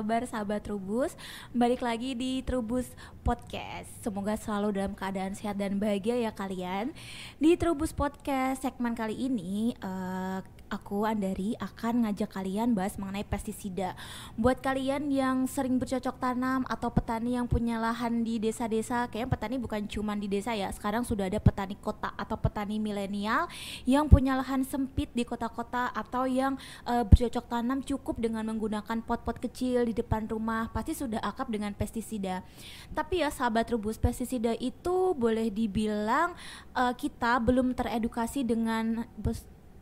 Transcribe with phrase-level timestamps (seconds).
[0.00, 1.12] Kabar sahabat Trubus?
[1.52, 2.88] Balik lagi di Trubus
[3.20, 3.84] Podcast.
[4.00, 6.96] Semoga selalu dalam keadaan sehat dan bahagia ya kalian.
[7.36, 13.98] Di Trubus Podcast segmen kali ini uh, aku Andari akan ngajak kalian bahas mengenai pestisida.
[14.38, 19.56] Buat kalian yang sering bercocok tanam atau petani yang punya lahan di desa-desa, kayaknya petani
[19.58, 20.70] bukan cuma di desa ya.
[20.70, 23.50] Sekarang sudah ada petani kota atau petani milenial
[23.84, 26.54] yang punya lahan sempit di kota-kota atau yang
[26.86, 31.74] uh, bercocok tanam cukup dengan menggunakan pot-pot kecil di depan rumah, pasti sudah akap dengan
[31.74, 32.46] pestisida.
[32.94, 36.38] Tapi ya sahabat rubus, pestisida itu boleh dibilang
[36.78, 39.02] uh, kita belum teredukasi dengan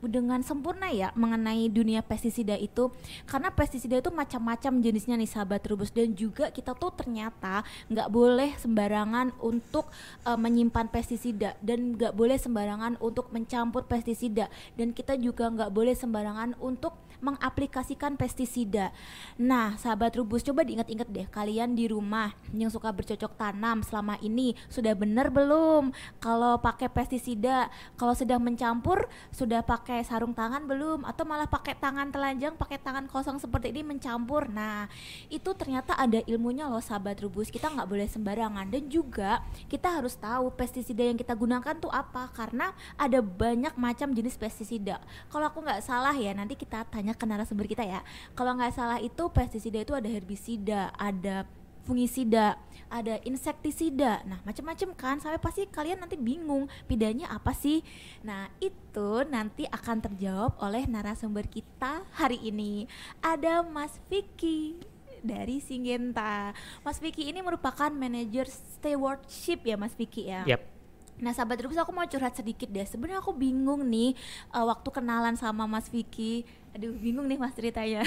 [0.04, 2.90] dengan sempurna ya mengenai dunia pestisida itu.
[3.26, 5.90] Karena pestisida itu macam-macam jenisnya nih sahabat rubus.
[5.90, 9.90] Dan juga kita tuh ternyata nggak boleh sembarangan untuk
[10.22, 11.58] uh, menyimpan pestisida.
[11.58, 14.46] Dan nggak boleh sembarangan untuk mencampur pestisida.
[14.78, 18.94] Dan kita juga nggak boleh sembarangan untuk mengaplikasikan pestisida.
[19.38, 24.54] Nah, sahabat rubus coba diingat-ingat deh kalian di rumah yang suka bercocok tanam selama ini
[24.70, 25.90] sudah benar belum?
[26.22, 32.12] Kalau pakai pestisida, kalau sedang mencampur sudah pakai sarung tangan belum atau malah pakai tangan
[32.12, 34.52] telanjang, pakai tangan kosong seperti ini mencampur.
[34.52, 34.84] Nah,
[35.32, 37.48] itu ternyata ada ilmunya loh sahabat rubus.
[37.48, 39.40] Kita nggak boleh sembarangan dan juga
[39.72, 45.00] kita harus tahu pestisida yang kita gunakan tuh apa karena ada banyak macam jenis pestisida.
[45.32, 48.04] Kalau aku nggak salah ya nanti kita tanya ke narasumber kita ya.
[48.36, 51.48] Kalau nggak salah itu pestisida itu ada herbisida, ada
[51.88, 52.60] fungisida,
[52.92, 54.20] ada insektisida.
[54.28, 55.16] Nah, macam-macam kan.
[55.16, 57.80] Sampai pasti kalian nanti bingung bedanya apa sih?
[58.20, 62.84] Nah, itu nanti akan terjawab oleh narasumber kita hari ini.
[63.24, 64.76] Ada Mas Vicky
[65.24, 66.52] dari Singenta.
[66.84, 70.44] Mas Vicky ini merupakan manajer stewardship ya Mas Vicky ya.
[70.44, 70.77] Yep
[71.18, 72.86] Nah sahabat Rubus aku mau curhat sedikit deh.
[72.86, 74.14] Sebenarnya aku bingung nih
[74.54, 76.46] uh, Waktu kenalan sama Mas Vicky.
[76.76, 78.06] Aduh bingung nih mas ceritanya.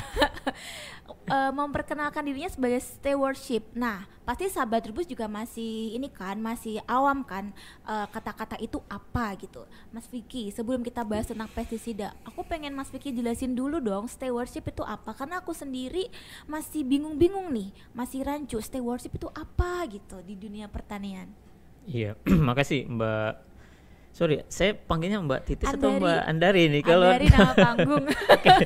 [1.28, 3.68] Uh, Memperkenalkan dirinya sebagai stewardship.
[3.76, 7.52] Nah pasti sahabat Rubus juga masih Ini kan masih awam kan
[7.84, 9.66] eh, Kata-kata uh, itu apa gitu.
[9.92, 14.72] Mas Vicky sebelum kita bahas tentang pestisida Aku pengen Mas Vicky jelasin dulu dong Stewardship
[14.72, 15.12] itu apa?
[15.18, 16.08] Karena aku sendiri
[16.48, 21.51] masih bingung-bingung nih Masih rancu stewardship itu apa gitu Di dunia pertanian
[21.88, 22.18] Iya,
[22.50, 23.34] makasih Mbak.
[24.12, 25.80] Sorry, saya panggilnya Mbak Titis Andari.
[25.80, 28.06] atau Mbak Andari nih kalau Andari nama panggung.
[28.36, 28.58] okay.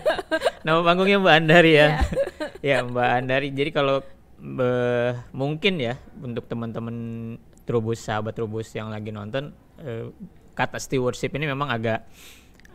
[0.66, 1.88] Nama panggungnya Mbak Andari ya.
[2.74, 3.48] ya Mbak Andari.
[3.54, 6.96] Jadi kalau uh, mungkin ya untuk teman-teman
[7.66, 10.10] Trubus sahabat Trubus yang lagi nonton uh,
[10.54, 12.06] kata stewardship ini memang agak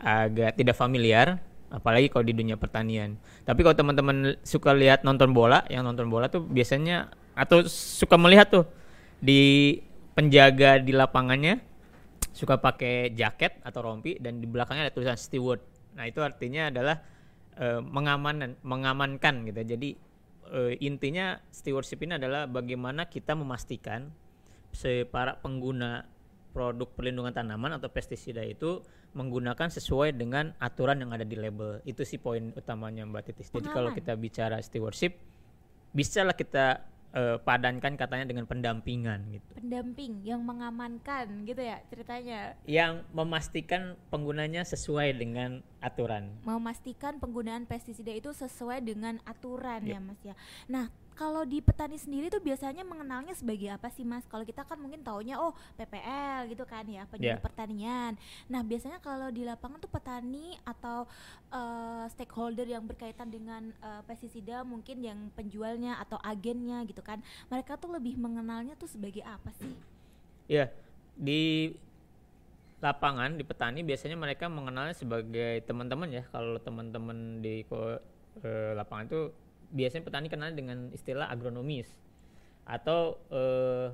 [0.00, 1.38] agak tidak familiar
[1.70, 3.18] apalagi kalau di dunia pertanian.
[3.46, 8.50] Tapi kalau teman-teman suka lihat nonton bola, yang nonton bola tuh biasanya atau suka melihat
[8.50, 8.64] tuh
[9.22, 9.78] di
[10.14, 11.62] penjaga di lapangannya
[12.30, 15.60] suka pakai jaket atau rompi dan di belakangnya ada tulisan steward.
[15.98, 17.02] Nah, itu artinya adalah
[17.58, 19.60] uh, mengaman mengamankan gitu.
[19.76, 19.90] Jadi
[20.50, 24.10] uh, intinya stewardship ini adalah bagaimana kita memastikan
[25.10, 26.06] para pengguna
[26.54, 28.82] produk perlindungan tanaman atau pestisida itu
[29.18, 31.82] menggunakan sesuai dengan aturan yang ada di label.
[31.82, 33.50] Itu sih poin utamanya Mbak Titis.
[33.50, 35.18] Jadi kalau kita bicara stewardship,
[35.90, 39.50] bisa lah kita uh, padankan katanya dengan pendampingan gitu.
[39.58, 42.54] Pendamping yang mengamankan gitu ya ceritanya.
[42.66, 46.30] Yang memastikan penggunanya sesuai dengan aturan.
[46.46, 49.92] Memastikan penggunaan pestisida itu sesuai dengan aturan yep.
[49.96, 50.34] ya Mas ya.
[50.70, 50.86] Nah,
[51.20, 54.24] kalau di petani sendiri tuh biasanya mengenalnya sebagai apa sih mas?
[54.24, 57.44] Kalau kita kan mungkin taunya oh PPL gitu kan ya penyuluh yeah.
[57.44, 58.16] pertanian.
[58.48, 61.04] Nah biasanya kalau di lapangan tuh petani atau
[61.52, 67.20] uh, stakeholder yang berkaitan dengan uh, pestisida mungkin yang penjualnya atau agennya gitu kan,
[67.52, 69.76] mereka tuh lebih mengenalnya tuh sebagai apa sih?
[70.48, 70.68] Ya yeah.
[71.20, 71.76] di
[72.80, 79.20] lapangan di petani biasanya mereka mengenalnya sebagai teman-teman ya kalau teman-teman di uh, lapangan itu
[79.70, 81.88] biasanya petani kenal dengan istilah agronomis.
[82.66, 83.90] Atau uh,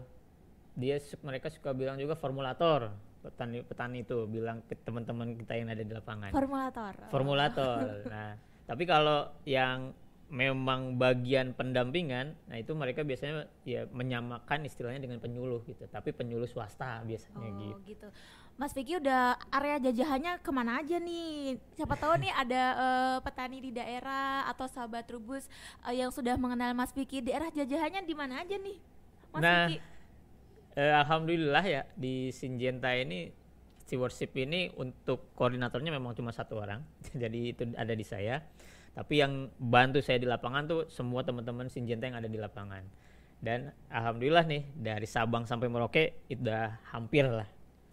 [0.77, 2.93] dia mereka suka bilang juga formulator.
[3.25, 6.31] Petani petani itu bilang ke teman-teman kita yang ada di lapangan.
[6.35, 6.93] Formulator.
[7.09, 7.85] Formulator.
[8.13, 9.95] Nah tapi kalau yang
[10.27, 16.51] memang bagian pendampingan nah itu mereka biasanya ya menyamakan istilahnya dengan penyuluh gitu tapi penyuluh
[16.51, 17.95] swasta biasanya oh, gitu.
[17.95, 18.09] gitu
[18.57, 21.61] Mas Vicky udah area jajahannya ke mana aja nih?
[21.77, 25.45] Siapa tahu nih ada uh, petani di daerah atau sahabat rubus
[25.85, 27.21] uh, yang sudah mengenal Mas Vicky.
[27.21, 28.81] Daerah jajahannya di mana aja nih,
[29.29, 29.77] Mas nah, Vicky?
[30.73, 33.29] Uh, Alhamdulillah ya di Sinjenta ini
[33.85, 36.81] stewardship ini untuk koordinatornya memang cuma satu orang,
[37.23, 38.41] jadi itu ada di saya.
[38.97, 42.81] Tapi yang bantu saya di lapangan tuh semua teman-teman Sinjenta yang ada di lapangan.
[43.37, 47.45] Dan alhamdulillah nih dari Sabang sampai Merauke itu udah hampir lah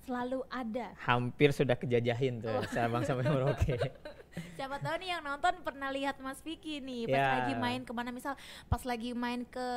[0.03, 0.91] selalu ada.
[0.99, 2.63] Hampir sudah kejajahin tuh oh.
[2.69, 3.75] Sabang sampai Merauke.
[4.57, 7.29] Siapa tahu nih yang nonton pernah lihat Mas Vicky nih pas Ya.
[7.37, 8.33] lagi main ke mana misal
[8.65, 9.67] pas lagi main ke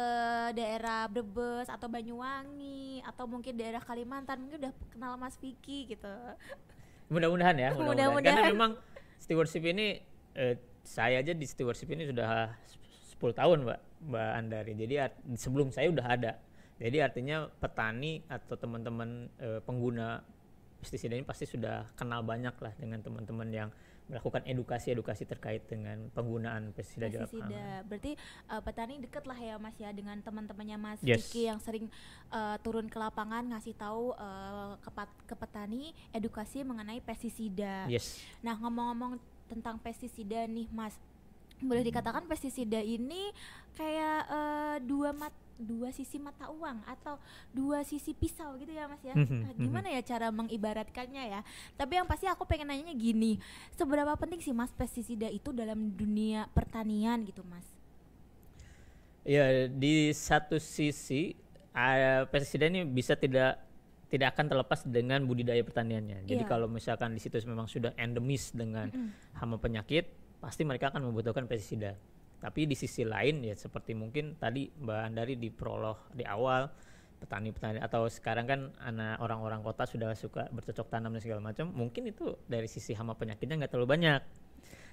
[0.56, 6.14] daerah Brebes atau Banyuwangi atau mungkin daerah Kalimantan mungkin udah kenal Mas Vicky gitu.
[7.12, 8.16] Mudah-mudahan ya, mudah-mudahan.
[8.16, 8.36] Mudah-mudahan.
[8.42, 8.72] Karena memang
[9.20, 10.00] stewardship ini
[10.34, 12.54] eh, saya aja di stewardship ini sudah
[13.18, 14.72] 10 tahun, Mbak, Mbak Andari.
[14.78, 14.94] Jadi
[15.34, 16.32] sebelum saya udah ada.
[16.78, 20.22] Jadi artinya petani atau teman-teman eh, pengguna
[20.78, 23.68] pestisida ini pasti sudah kenal banyak lah dengan teman-teman yang
[24.06, 27.50] melakukan edukasi-edukasi terkait dengan penggunaan pestisida di lapangan.
[27.50, 27.66] pestisida.
[27.90, 28.12] Berarti
[28.46, 31.26] uh, petani deket lah ya Mas ya dengan teman-temannya Mas Yes.
[31.26, 31.90] Vicky yang sering
[32.30, 34.90] uh, turun ke lapangan ngasih tahu uh, ke,
[35.26, 37.90] ke petani edukasi mengenai pestisida.
[37.90, 38.22] Yes.
[38.46, 39.18] Nah, ngomong-ngomong
[39.50, 40.94] tentang pestisida nih, Mas.
[41.62, 43.32] Boleh dikatakan pestisida ini
[43.78, 47.16] kayak eh, dua mat dua sisi mata uang atau
[47.56, 49.16] dua sisi pisau gitu ya, Mas ya.
[49.16, 51.40] Mhm, Nah, gimana ya cara mengibaratkannya ya?
[51.80, 53.40] Tapi yang pasti aku pengen nanyanya gini,
[53.72, 57.64] seberapa penting sih Mas pestisida itu dalam dunia pertanian gitu, Mas?
[59.26, 61.34] Ya, di satu sisi
[61.74, 63.58] uh, pestisida ini bisa tidak
[64.06, 66.22] tidak akan terlepas dengan budidaya pertaniannya.
[66.30, 66.50] Jadi Iya.
[66.50, 68.86] kalau misalkan di situ memang sudah endemis dengan
[69.34, 70.06] hama penyakit,
[70.38, 71.98] pasti mereka akan membutuhkan pestisida.
[72.38, 76.70] Tapi di sisi lain ya seperti mungkin tadi Mbak Andari di prolog di awal
[77.16, 82.06] petani-petani atau sekarang kan anak orang-orang kota sudah suka bercocok tanam dan segala macam, mungkin
[82.12, 84.20] itu dari sisi hama penyakitnya nggak terlalu banyak.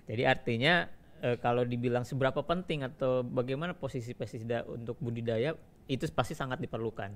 [0.08, 0.88] Jadi artinya
[1.22, 5.54] eh, kalau dibilang seberapa penting atau bagaimana posisi pestisida untuk budidaya
[5.92, 7.12] itu pasti sangat diperlukan.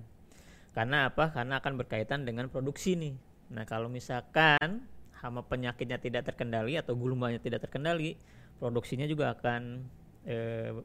[0.78, 1.34] Karena apa?
[1.34, 3.18] Karena akan berkaitan dengan produksi nih.
[3.50, 4.86] Nah, kalau misalkan
[5.18, 8.14] hama penyakitnya tidak terkendali atau gulmanya tidak terkendali,
[8.62, 9.90] produksinya juga akan
[10.30, 10.78] eh,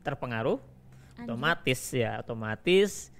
[0.00, 0.56] terpengaruh.
[1.20, 1.28] Anjlok.
[1.28, 3.12] Otomatis ya, otomatis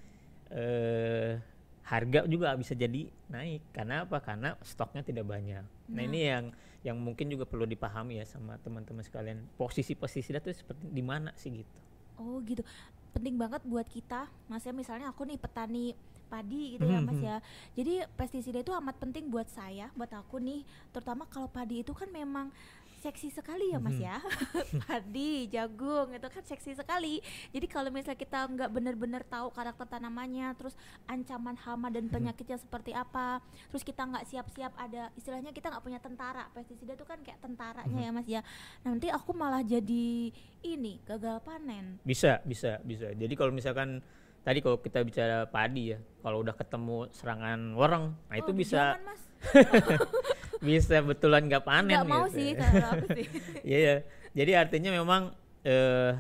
[0.48, 1.36] eh
[1.84, 3.76] harga juga bisa jadi naik.
[3.76, 4.16] Karena apa?
[4.24, 5.60] Karena stoknya tidak banyak.
[5.92, 9.44] Nah, ini yang yang mungkin juga perlu dipahami ya sama teman-teman sekalian.
[9.60, 11.80] Posisi pestisida itu seperti di mana sih gitu.
[12.16, 12.64] Oh gitu.
[13.12, 14.72] Penting banget buat kita, Mas ya.
[14.72, 15.92] Misalnya aku nih petani
[16.26, 17.36] padi gitu ya, Mas ya.
[17.76, 20.64] Jadi pestisida itu amat penting buat saya, buat aku nih.
[20.90, 22.50] Terutama kalau padi itu kan memang
[23.04, 24.16] seksi sekali ya, Mas ya.
[24.88, 27.20] padi, jagung itu kan seksi sekali.
[27.52, 30.72] Jadi kalau misalnya kita nggak benar-benar tahu karakter tanamannya, terus
[31.04, 36.00] ancaman hama dan penyakitnya seperti apa, terus kita nggak siap-siap ada istilahnya kita nggak punya
[36.00, 36.48] tentara.
[36.56, 38.40] Pestisida itu kan kayak tentaranya ya, Mas ya.
[38.80, 40.32] Nanti aku malah jadi
[40.64, 42.00] ini gagal panen.
[42.08, 43.12] Bisa, bisa, bisa.
[43.12, 44.00] Jadi kalau misalkan
[44.44, 48.94] tadi kalau kita bicara padi ya, kalau udah ketemu serangan wareng, nah itu Oh, bisa
[48.94, 49.16] jangan,
[50.68, 52.36] bisa betulan nggak panen mau gitu.
[52.38, 53.26] sih kalau aku sih.
[53.68, 53.94] Iya, iya.
[54.34, 55.32] Jadi artinya memang
[55.64, 56.12] eh,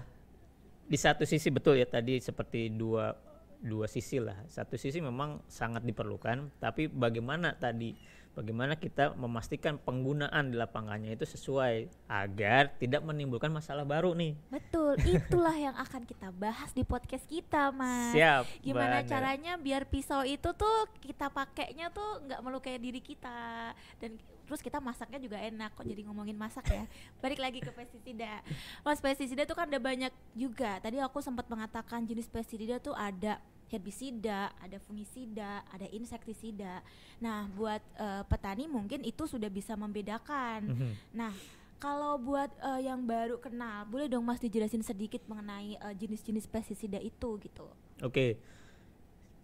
[0.84, 3.12] di satu sisi betul ya tadi seperti dua
[3.60, 4.36] dua sisi lah.
[4.48, 7.96] Satu sisi memang sangat diperlukan, tapi bagaimana tadi
[8.34, 14.34] bagaimana kita memastikan penggunaan di lapangannya itu sesuai agar tidak menimbulkan masalah baru nih.
[14.50, 18.12] Betul, itulah yang akan kita bahas di podcast kita, Mas.
[18.12, 18.44] Siap.
[18.60, 19.08] Gimana Anda.
[19.08, 23.72] caranya biar pisau itu tuh kita pakainya tuh nggak melukai diri kita
[24.02, 26.84] dan terus kita masaknya juga enak kok jadi ngomongin masak ya.
[27.22, 28.44] Balik lagi ke pestisida.
[28.84, 30.82] Mas pestisida tuh kan ada banyak juga.
[30.82, 33.40] Tadi aku sempat mengatakan jenis pestisida tuh ada
[33.72, 36.84] herbisida, ada fungisida, ada insektisida.
[37.20, 40.72] Nah, buat eh, petani mungkin itu sudah bisa membedakan.
[40.72, 40.90] Mhm.
[41.16, 41.32] Nah,
[41.80, 47.00] kalau buat eh, yang baru kenal, boleh dong Mas dijelasin sedikit mengenai eh, jenis-jenis pestisida
[47.00, 47.66] itu gitu.
[48.00, 48.38] Oke.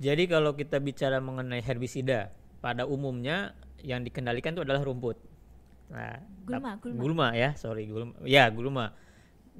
[0.01, 2.33] Jadi kalau kita bicara mengenai herbisida,
[2.65, 3.53] pada umumnya
[3.85, 5.21] yang dikendalikan itu adalah rumput.
[5.93, 7.29] Nah, Gulma, tap- gulma.
[7.37, 8.17] ya, sorry, gulma.
[8.25, 8.97] Ya, gulma.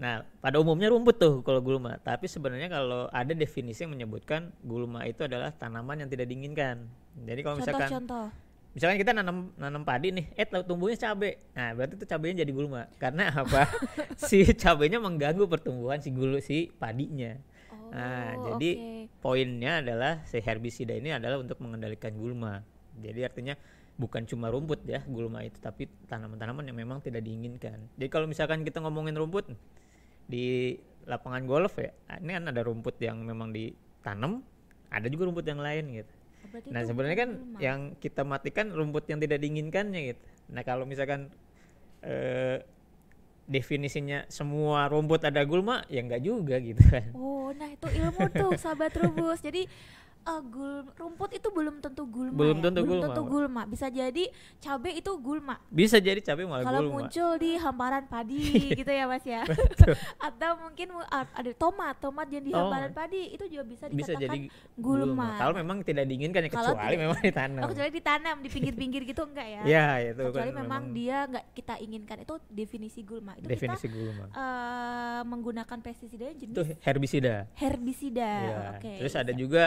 [0.01, 2.01] Nah, pada umumnya rumput tuh kalau gulma.
[2.01, 6.89] Tapi sebenarnya kalau ada definisi yang menyebutkan gulma itu adalah tanaman yang tidak diinginkan.
[7.21, 8.27] Jadi kalau misalkan Contoh-contoh.
[8.73, 11.37] misalkan kita nanam nanam padi nih, eh tumbuhnya cabe.
[11.53, 12.89] Nah, berarti itu cabenya jadi gulma.
[12.97, 13.69] Karena apa?
[14.17, 17.37] si cabenya mengganggu pertumbuhan si gulu si padinya.
[17.69, 18.71] Oh, Nah, jadi
[19.05, 19.21] oke.
[19.21, 22.65] poinnya adalah si herbisida ini adalah untuk mengendalikan gulma.
[22.97, 23.53] Jadi artinya
[24.01, 27.85] bukan cuma rumput ya gulma itu, tapi tanaman-tanaman yang memang tidak diinginkan.
[28.01, 29.45] Jadi kalau misalkan kita ngomongin rumput
[30.31, 30.79] di
[31.11, 31.91] lapangan golf ya,
[32.23, 34.47] ini kan ada rumput yang memang ditanam,
[34.89, 36.13] ada juga rumput yang lain gitu.
[36.41, 37.59] Oh, berarti Nah sebenarnya kan gulma.
[37.59, 40.23] yang kita matikan rumput yang tidak diinginkannya gitu.
[40.55, 41.35] Nah kalau misalkan
[42.07, 42.63] eh,
[43.51, 47.11] definisinya semua rumput ada gulma, ya enggak juga gitu kan.
[47.19, 49.43] Oh, nah itu ilmu tuh sahabat rubus.
[49.43, 49.67] Jadi
[50.23, 52.63] eh, gul rumput itu belum tentu gulma Belum ya?
[52.63, 53.05] tentu belum gulma.
[53.07, 54.25] tentu gulma bisa jadi
[54.59, 56.95] cabai itu gulma Bisa jadi cabai malah kalau gulma.
[57.01, 58.41] muncul di hamparan padi
[58.79, 59.43] gitu ya mas ya
[60.29, 62.61] atau mungkin mu- ah, ada tomat tomat yang di Oh.
[62.61, 64.39] hamparan padi itu juga bisa Bisa dikatakan jadi
[64.75, 65.29] gulma.
[65.37, 67.61] Kalau memang tidak diinginkan ya kecuali tidak- memang ditanam.
[67.61, 71.45] oh, kecuali ditanam di pinggir-pinggir gitu enggak ya Ya, itu kecuali kan memang dia nggak
[71.53, 74.25] kita inginkan itu definisi gulma itu definisi kita gulma.
[74.31, 77.49] eh, menggunakan pestisida jenis Itu herbisida.
[77.55, 78.59] herbisida Iya.
[78.75, 79.65] oke Terus ada juga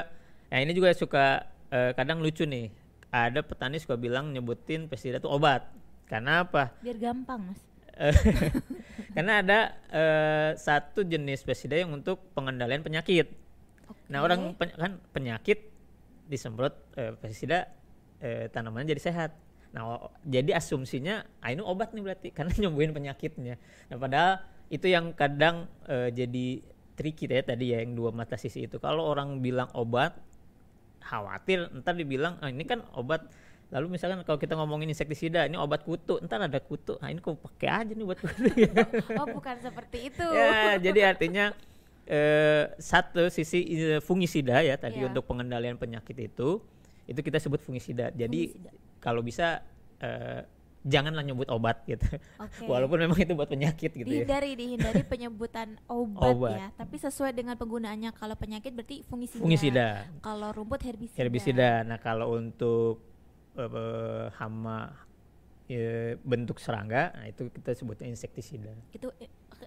[0.52, 2.74] Nah, ini juga suka eh, kadang lucu nih.
[3.14, 5.70] Ada petani suka bilang nyebutin pestisida itu obat.
[6.10, 6.74] Karena apa?
[6.82, 7.62] biar gampang mas
[7.94, 8.10] Eh,
[9.16, 9.60] Karena ada
[9.94, 13.30] eh, satu jenis pestisida yang untuk pengendalian penyakit.
[14.10, 14.26] Nah, Oke.
[14.34, 15.70] orang pen- kan penyakit
[16.26, 17.70] disemprot eh, pestisida
[18.18, 19.32] eh, tanamannya jadi sehat.
[19.74, 23.62] Nah, jadi asumsinya ah, ini obat nih berarti karena nyembuhin penyakitnya.
[23.94, 24.42] Nah, padahal
[24.74, 26.66] itu yang kadang eh, jadi
[26.98, 28.82] tricky ya tadi ya yang dua mata sisi itu.
[28.82, 30.18] Kalau orang bilang obat
[31.04, 33.28] khawatir ntar dibilang ah, ini kan obat.
[33.74, 36.22] Lalu misalkan kalau kita ngomongin insektisida ini obat kutu.
[36.22, 36.96] Ntar ada kutu.
[37.02, 38.48] Nah ini kok pakai aja nih buat kutu?
[39.20, 40.26] Oh bukan seperti itu.
[40.30, 41.52] Ya jadi artinya
[42.06, 45.10] eh, satu sisi eh, fungisida ya tadi Iya.
[45.10, 46.62] untuk pengendalian penyakit itu
[47.04, 48.14] itu kita sebut fungisida.
[48.14, 48.72] Jadi Fungisida.
[49.02, 49.60] kalau bisa
[50.00, 50.46] eh,
[50.84, 52.06] janganlah nyebut obat gitu.
[52.40, 52.68] Oke.
[52.72, 54.24] walaupun memang itu buat penyakit gitu ya.
[54.28, 56.56] Dihindari dihindari penyebutan obat, Obat.
[56.60, 56.68] ya.
[56.76, 59.88] Tapi sesuai dengan penggunaannya kalau penyakit berarti fungisida, fungisida
[60.20, 61.20] kalau rumput herbisida.
[61.24, 61.72] Herbisida.
[61.88, 63.00] Nah kalau untuk
[63.56, 64.92] eh, hama
[65.72, 68.76] eh, bentuk serangga nah itu kita sebutnya insektisida.
[68.92, 69.10] Itu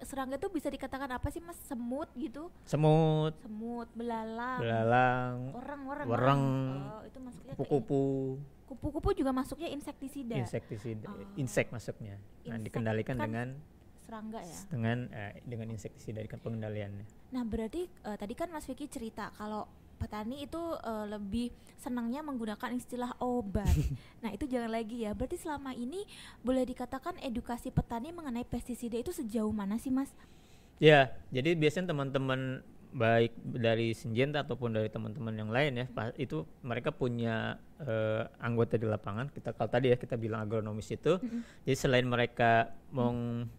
[0.07, 1.59] serangga tuh bisa dikatakan apa sih mas?
[1.67, 2.47] Semut gitu?
[2.63, 3.35] Semut.
[3.43, 4.59] Semut belalang.
[4.63, 5.35] Belalang.
[5.51, 6.45] Orang orang wereng,
[6.87, 8.03] oh, itu masuknya kupu-kupu.
[8.71, 10.35] kupu-kupu juga masuknya insektisida.
[10.39, 11.07] Insektisida.
[11.11, 11.19] Oh.
[11.35, 12.15] insek masuknya.
[12.47, 13.47] Nah Insek dikendalikan kan dengan
[14.07, 14.59] serangga ya?
[14.71, 17.05] dengan eh, dengan insektisida kan pengendaliannya.
[17.35, 21.49] Nah, berarti eh, tadi kan Mas Vicky cerita kalau petani itu eh, lebih
[21.81, 23.69] senangnya menggunakan istilah obat.
[24.23, 25.17] nah, itu jangan lagi ya.
[25.17, 26.05] Berarti selama ini
[26.45, 30.13] boleh dikatakan edukasi petani mengenai pestisida itu sejauh mana sih, Mas?
[30.77, 36.47] ya jadi biasanya teman-teman baik dari Sinjenta ataupun dari teman-teman yang lain ya pa- itu
[36.63, 41.19] mereka punya eh, anggota di lapangan kita kalau tadi ya kita bilang agronomis itu
[41.67, 43.49] jadi selain mereka meng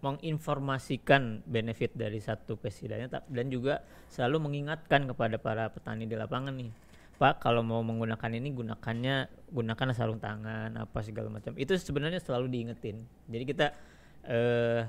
[0.00, 2.96] menginformasikan benefit dari satu pestisida
[3.28, 6.72] dan juga selalu mengingatkan kepada para petani di lapangan nih
[7.20, 11.52] Pak kalau mau menggunakan ini gunakannya gunakan sarung tangan apa segala macam.
[11.52, 13.04] Itu sebenarnya selalu diingetin.
[13.28, 13.76] Jadi kita
[14.24, 14.88] eh,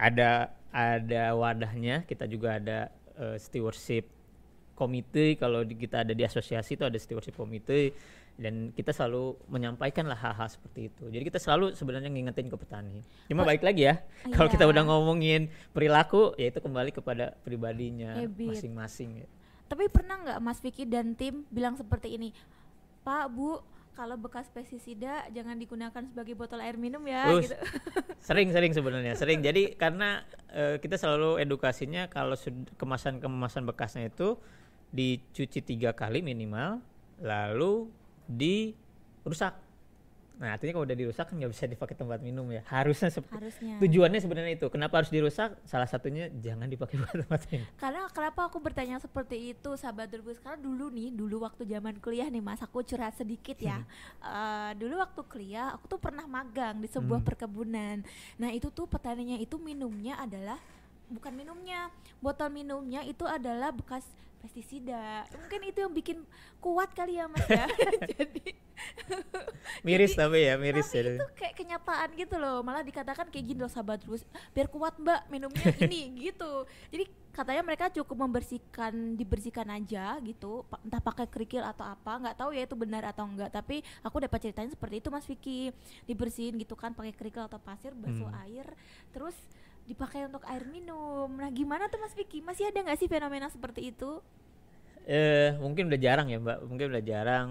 [0.00, 2.88] ada ada wadahnya kita juga ada
[3.20, 4.08] eh, stewardship
[4.72, 7.92] komite kalau kita ada di asosiasi itu ada stewardship komite
[8.36, 13.00] dan kita selalu menyampaikan lah hal-hal seperti itu jadi kita selalu sebenarnya ngingetin ke petani
[13.26, 14.72] cuma baik lagi ya kalau kita Iya.
[14.72, 19.28] udah ngomongin perilaku ya itu kembali kepada pribadinya masing-masing ya.
[19.66, 22.30] Tapi pernah nggak Mas Vicky dan tim bilang seperti ini?
[23.02, 23.58] Pak, Bu,
[23.92, 27.56] kalau bekas pestisida jangan digunakan sebagai botol air minum ya Us, gitu.
[28.28, 34.36] sering-sering sebenarnya sering jadi karena eh, kita selalu edukasinya kalau sud- kemasan-kemasan bekasnya itu
[34.90, 36.78] dicuci tiga kali minimal
[37.18, 37.88] lalu
[38.28, 39.54] dirusak.
[40.36, 42.60] Nah artinya kalau udah dirusak kan nggak bisa dipakai tempat minum ya.
[42.68, 43.80] Harusnya Harusnya.
[43.80, 44.68] tujuannya sebenarnya itu.
[44.68, 45.56] Kenapa harus dirusak?
[45.64, 47.64] Salah satunya jangan dipakai buat tempat minum.
[47.80, 52.28] Karena kenapa aku bertanya seperti itu sahabat Turbus Karena dulu nih, dulu waktu zaman kuliah
[52.28, 53.80] nih mas Aku curhat sedikit ya.
[54.20, 57.28] Eh, Dulu waktu kuliah aku tuh pernah magang di sebuah Hmm.
[57.32, 57.96] perkebunan.
[58.36, 60.60] Nah itu tuh petaninya itu minumnya adalah
[61.06, 61.86] Bukan minumnya,
[62.18, 64.02] botol minumnya itu adalah bekas
[64.46, 65.26] pestisida.
[65.34, 66.18] Mungkin itu yang bikin
[66.58, 67.66] kuat kali ya mas ya.
[68.14, 68.54] Jadi
[69.86, 71.12] miris Jadi- tapi ya miris tapi ya.
[71.18, 72.62] itu kayak kenyataan gitu loh.
[72.62, 74.22] Malah dikatakan kayak gini loh sahabat terus
[74.52, 76.62] biar kuat mbak minumnya ini gitu.
[76.88, 82.12] Jadi katanya mereka cukup membersihkan dibersihkan aja gitu entah pakai kerikil atau apa.
[82.16, 85.74] Nggak tahu ya itu benar atau enggak tapi aku dapat ceritanya seperti itu mas Vicky.
[86.04, 88.42] Dibersihin gitu kan pakai kerikil atau pasir basuh Hmm.
[88.44, 88.66] air
[89.10, 89.34] terus
[89.86, 91.30] dipakai untuk air minum.
[91.30, 92.42] Nah gimana tuh mas Vicky?
[92.42, 94.20] Masih ada nggak sih fenomena seperti itu?
[95.06, 96.58] Eh mungkin udah jarang ya mbak.
[96.66, 97.48] Mungkin udah jarang.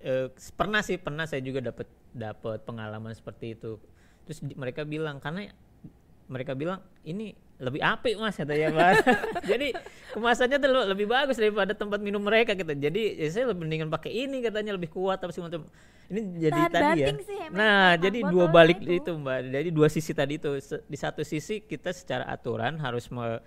[0.00, 3.76] Eh pernah sih pernah saya juga dapat dapat pengalaman seperti itu.
[4.24, 5.50] Terus mereka bilang karena
[6.30, 8.92] mereka bilang ini lebih apik mas katanya mbak
[9.52, 9.76] jadi
[10.10, 12.66] kemasannya tuh le- lebih bagus daripada tempat minum mereka gitu.
[12.66, 15.68] Jadi ya saya lebih mendingan pakai ini katanya lebih kuat apa sih macam.
[16.10, 17.06] Ini jadi Tahan tadi ya.
[17.22, 18.98] sih emang- nah emang jadi dua balik itu.
[18.98, 19.38] itu mbak.
[19.46, 20.50] Jadi dua sisi tadi itu.
[20.82, 23.38] Di satu sisi kita secara aturan harus me-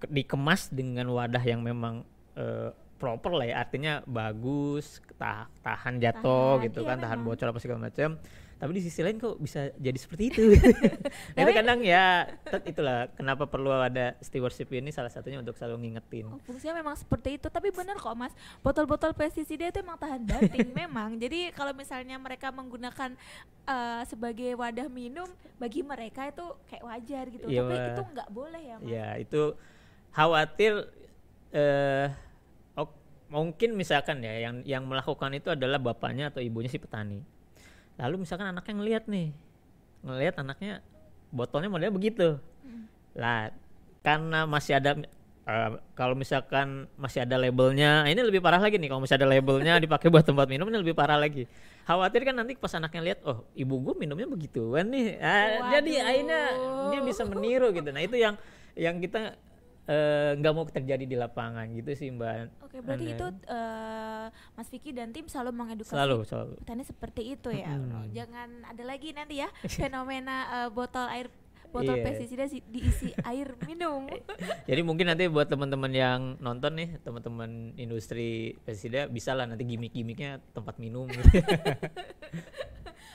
[0.00, 3.54] ke- dikemas dengan wadah yang memang eh, proper lah ya.
[3.60, 8.16] Artinya bagus tah- tahan jatuh Tahan, gitu iya kan tahan bocor apa segala macam
[8.64, 10.40] tapi di sisi lain kok bisa jadi seperti itu?
[11.36, 12.30] Nah, itu kadang ya
[12.64, 16.32] itulah kenapa perlu ada stewardship ini salah satunya untuk selalu ngingetin.
[16.32, 17.52] Oh, fungsinya memang seperti itu.
[17.52, 18.32] Tapi benar kok mas.
[18.64, 21.20] Botol-botol pestisida itu emang tahan banting memang.
[21.20, 23.12] Jadi kalau misalnya mereka menggunakan
[23.68, 25.28] uh, sebagai wadah minum
[25.60, 27.44] bagi mereka itu kayak wajar gitu.
[27.50, 28.88] Ya, tapi itu nggak boleh ya mas.
[28.88, 29.42] Ya itu
[30.16, 30.72] khawatir
[31.52, 32.08] uh,
[33.28, 37.33] mungkin misalkan ya yang yang melakukan itu adalah bapaknya atau ibunya si petani
[37.94, 39.28] lalu misalkan anaknya ngelihat nih
[40.04, 40.84] ngelihat anaknya
[41.34, 42.38] botolnya modelnya begitu.
[43.16, 43.50] Lah
[44.04, 45.00] karena masih ada
[45.48, 49.78] uh, kalau misalkan masih ada labelnya ini lebih parah lagi nih kalau masih ada labelnya
[49.84, 51.48] dipakai buat tempat minum ini lebih parah lagi.
[51.84, 55.20] Khawatir kan nanti pas anaknya lihat oh ibu gue minumnya begituan nih.
[55.20, 56.42] Ah, jadi akhirnya
[56.92, 57.88] dia bisa meniru gitu.
[57.90, 58.36] Nah itu yang
[58.76, 59.36] yang kita
[60.40, 62.64] nggak uh, mau terjadi di lapangan gitu sih mbak.
[62.64, 63.16] Oke berarti Anda.
[63.20, 66.52] itu uh, Mas Vicky dan tim selalu mengedukasi selalu, selalu.
[66.64, 67.68] petani seperti itu ya.
[67.68, 68.08] Hmm.
[68.16, 71.28] Jangan ada lagi nanti ya fenomena uh, botol air
[71.74, 72.06] botol yeah.
[72.06, 74.06] pestisida diisi air minum.
[74.70, 80.38] Jadi mungkin nanti buat teman-teman yang nonton nih, teman-teman industri pestisida bisa lah nanti gimmick-gimmicknya
[80.54, 81.10] tempat minum.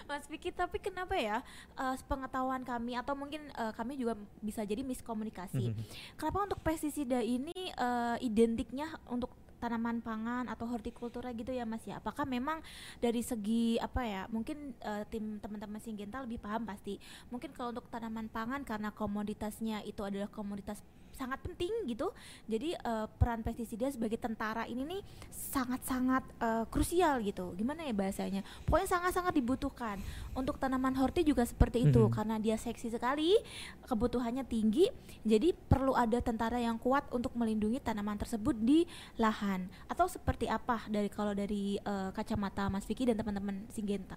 [0.10, 1.46] Mas Vicky tapi kenapa ya
[1.78, 5.70] uh, pengetahuan kami atau mungkin uh, kami juga bisa jadi miskomunikasi.
[5.70, 5.84] Mhm.
[6.18, 12.00] kenapa untuk pestisida ini uh, identiknya untuk tanaman pangan atau hortikultura gitu ya Mas ya.
[12.00, 12.64] Apakah memang
[13.04, 14.24] dari segi apa ya?
[14.32, 16.98] Mungkin uh, tim teman-teman Singgenta lebih paham pasti.
[17.30, 20.80] Mungkin kalau untuk tanaman pangan karena komoditasnya itu adalah komoditas
[21.20, 22.08] sangat penting gitu.
[22.48, 27.52] Jadi uh, peran pestisida sebagai tentara ini nih sangat-sangat uh, krusial gitu.
[27.60, 28.48] Gimana ya bahasanya?
[28.64, 30.00] Pokoknya sangat-sangat dibutuhkan.
[30.32, 32.16] Untuk tanaman horti juga seperti itu -hmm.
[32.16, 33.36] karena dia seksi sekali,
[33.84, 34.88] kebutuhannya tinggi.
[35.28, 38.88] Jadi perlu ada tentara yang kuat untuk melindungi tanaman tersebut di
[39.20, 39.68] lahan.
[39.92, 44.16] Atau seperti apa dari kalau dari uh, kacamata Mas Vicky dan teman-teman Singgenta?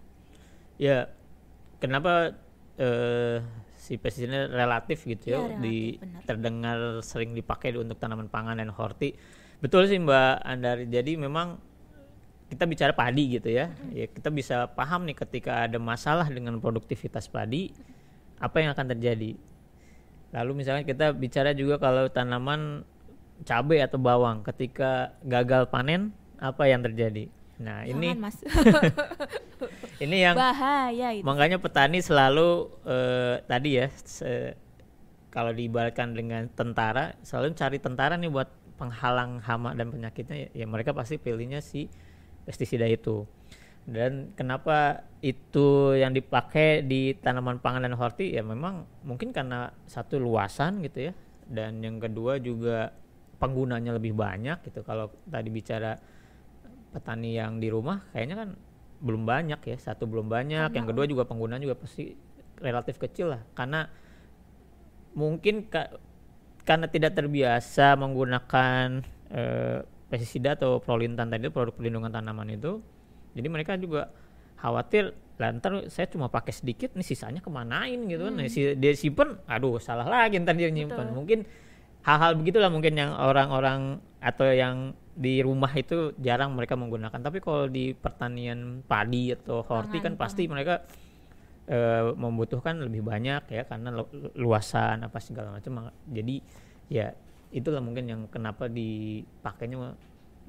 [0.78, 1.10] Ya,
[1.82, 2.38] kenapa
[2.78, 3.38] uh,
[3.82, 6.22] si pestisida relatif gitu ya, ya relatif, di benar.
[6.22, 9.18] terdengar sering dipakai untuk tanaman pangan dan horti.
[9.58, 10.86] Betul sih Mbak Andari.
[10.86, 11.58] Jadi memang
[12.46, 13.74] kita bicara padi gitu ya.
[13.90, 17.74] Ya kita bisa paham nih ketika ada masalah dengan produktivitas padi
[18.38, 19.34] apa yang akan terjadi.
[20.30, 22.86] Lalu misalnya kita bicara juga kalau tanaman
[23.42, 27.26] cabai atau bawang ketika gagal panen apa yang terjadi?
[27.62, 28.36] Nah, Jangan, ini Mas.
[30.04, 31.22] ini yang bahaya itu.
[31.22, 34.58] Makanya petani selalu uh, tadi ya se,
[35.30, 40.66] kalau diibaratkan dengan tentara, selalu cari tentara nih buat penghalang hama dan penyakitnya ya, ya
[40.66, 41.86] mereka pasti pilihnya si
[42.42, 43.22] pestisida itu.
[43.82, 50.18] Dan kenapa itu yang dipakai di tanaman pangan dan horti ya memang mungkin karena satu
[50.18, 51.12] luasan gitu ya
[51.50, 52.94] dan yang kedua juga
[53.42, 55.98] penggunanya lebih banyak gitu kalau tadi bicara
[56.92, 58.48] petani yang di rumah kayaknya kan
[59.02, 62.14] belum banyak ya satu belum banyak karena yang kedua juga pengguna juga pasti
[62.62, 63.90] relatif kecil lah karena
[65.18, 65.90] mungkin ka,
[66.62, 69.02] karena tidak terbiasa menggunakan
[69.34, 72.78] uh, pestisida atau prolintan tadi produk perlindungan tanaman itu
[73.34, 74.12] jadi mereka juga
[74.60, 78.38] khawatir lah ntar saya cuma pakai sedikit nih sisanya kemanain gitu kan.
[78.38, 78.46] hmm.
[78.46, 81.42] kan si, dia simpen aduh salah lagi ntar dia nyimpan mungkin
[82.06, 87.20] hal-hal begitulah mungkin yang orang-orang atau yang di rumah itu jarang mereka menggunakan.
[87.20, 90.80] Tapi kalau di pertanian padi atau horti kan pasti mereka
[91.68, 91.78] e,
[92.16, 93.92] membutuhkan lebih banyak ya karena
[94.36, 95.92] luasan apa segala macam.
[96.08, 96.40] Jadi
[96.88, 97.12] ya
[97.52, 99.92] itulah mungkin yang kenapa dipakainya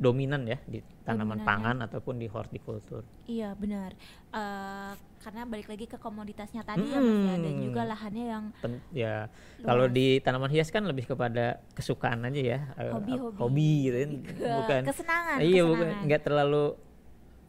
[0.03, 1.85] dominan ya di tanaman dominan, pangan ya.
[1.87, 3.07] ataupun di hortikultur.
[3.23, 3.95] Iya benar.
[4.35, 4.91] Uh,
[5.23, 6.91] karena balik lagi ke komoditasnya tadi hmm.
[6.91, 9.31] ya Mas ya dan juga lahannya yang Pen, ya
[9.63, 12.59] kalau di tanaman hias kan lebih kepada kesukaan aja ya.
[12.91, 13.39] Hobi hobi.
[13.39, 14.11] Hobi gitu kan.
[14.59, 15.37] Bukan kesenangan.
[15.39, 15.69] Iya kesenangan.
[15.71, 16.63] bukan nggak terlalu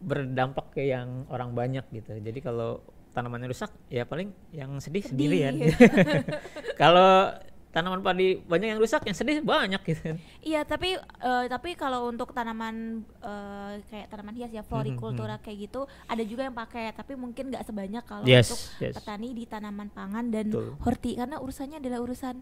[0.04, 2.14] berdampak ke yang orang banyak gitu.
[2.22, 2.78] Jadi kalau
[3.14, 5.10] tanamannya rusak ya paling yang sedih, sedih.
[5.10, 5.54] sendirian.
[6.82, 7.34] kalau
[7.74, 10.14] tanaman padi banyak yang rusak yang sedih banyak gitu
[10.46, 15.44] iya tapi uh, tapi kalau untuk tanaman uh, kayak tanaman hias ya florikultura hmm, hmm.
[15.44, 18.94] kayak gitu ada juga yang pakai tapi mungkin nggak sebanyak kalau yes, untuk yes.
[18.94, 20.78] petani di tanaman pangan dan Betul.
[20.86, 22.38] horti karena urusannya adalah urusan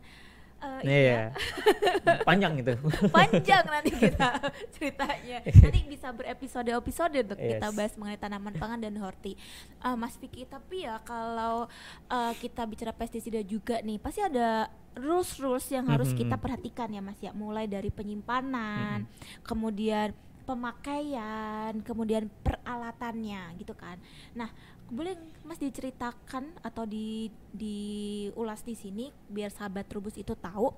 [0.63, 1.35] Uh, iya.
[2.29, 2.79] Panjang itu.
[3.11, 4.31] Panjang nanti kita
[4.79, 5.39] ceritanya.
[5.43, 7.59] Nanti bisa berepisode-episode untuk yes.
[7.59, 9.35] kita bahas mengenai tanaman pangan dan horti.
[9.83, 11.67] Uh, Mas Vicky, tapi ya kalau
[12.07, 16.23] uh, kita bicara pestisida juga nih, pasti ada rules-rules yang harus mm -hmm.
[16.31, 17.35] kita perhatikan ya Mas ya.
[17.35, 19.43] Mulai dari penyimpanan, mm -hmm.
[19.43, 23.99] kemudian pemakaian, kemudian peralatannya gitu kan.
[24.35, 24.51] Nah,
[24.93, 25.17] boleh
[25.49, 30.69] Mas diceritakan atau di diulas di sini biar sahabat Trubus itu tahu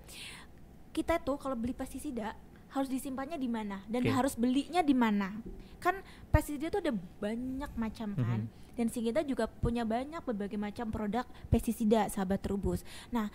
[0.95, 2.39] kita tuh kalau beli pestisida
[2.71, 4.15] harus disimpannya di mana dan Oke.
[4.15, 5.35] harus belinya di mana.
[5.83, 5.99] Kan
[6.31, 8.41] pestisida itu ada banyak macam kan.
[8.47, 8.63] Mhm.
[8.75, 12.83] Dan Singgeta juga punya banyak berbagai macam produk pestisida sahabat Trubus.
[13.15, 13.31] Nah,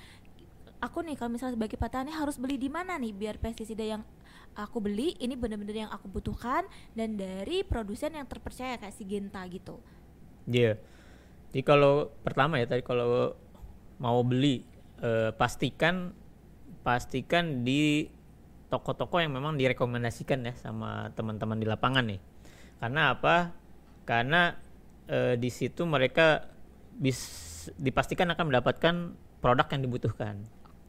[0.83, 4.03] aku nih kalau misalnya sebagai petani harus beli di mana nih biar pestisida yang
[4.55, 9.79] aku beli ini benar-benar yang aku butuhkan dan dari produsen yang terpercaya kayak Sigenta gitu.
[10.49, 10.81] Iya.
[11.53, 13.37] Jadi kalau pertama ya tadi kalau
[14.01, 14.65] mau beli
[15.01, 16.13] eh, pastikan
[16.81, 18.09] pastikan di
[18.69, 22.21] toko-toko yang memang direkomendasikan ya sama teman-teman di lapangan nih.
[22.81, 23.53] Karena apa?
[24.05, 24.53] Karena
[25.09, 26.49] eh, di situ mereka
[26.97, 28.95] bis dipastikan akan mendapatkan
[29.41, 30.35] produk yang dibutuhkan.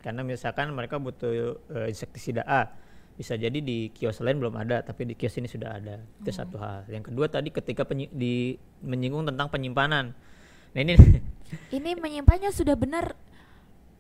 [0.01, 2.73] Karena misalkan mereka butuh eh, insektisida A,
[3.21, 6.01] bisa jadi di kios lain belum ada, tapi di kios ini sudah ada.
[6.25, 6.89] Itu satu hal.
[6.89, 10.17] Yang kedua tadi ketika di menyinggung tentang penyimpanan.
[10.73, 10.97] Nah ini
[11.77, 13.13] Ini menyimpannya sudah benar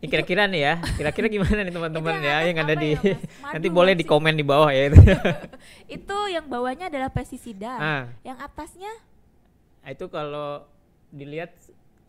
[0.00, 3.52] ini kira-kira nih ya, kira-kira gimana nih teman-teman ya yang ada di ya, Mas?
[3.60, 4.96] nanti boleh di komen di bawah ya itu.
[6.00, 7.76] itu yang bawahnya adalah pestisida.
[7.76, 8.92] Nah, Yang atasnya
[9.84, 10.64] itu kalau
[11.12, 11.52] dilihat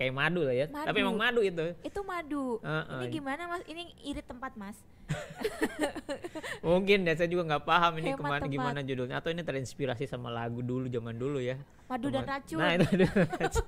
[0.01, 0.65] kayak madu lah ya.
[0.65, 1.05] Tapi Madu.
[1.05, 1.65] emang madu itu.
[1.85, 2.57] itu madu.
[2.65, 2.97] Heeh.
[2.97, 3.61] Ini gimana Mas?
[3.69, 4.77] Ini irit tempat Mas.
[6.65, 8.49] Mungkin ya saya juga nggak paham ini Hemat ke mana tempat.
[8.49, 11.61] gimana judulnya atau ini terinspirasi sama lagu dulu zaman dulu ya.
[11.85, 12.57] Madu dan Teman- racun.
[12.57, 13.65] Nah itu dan racun.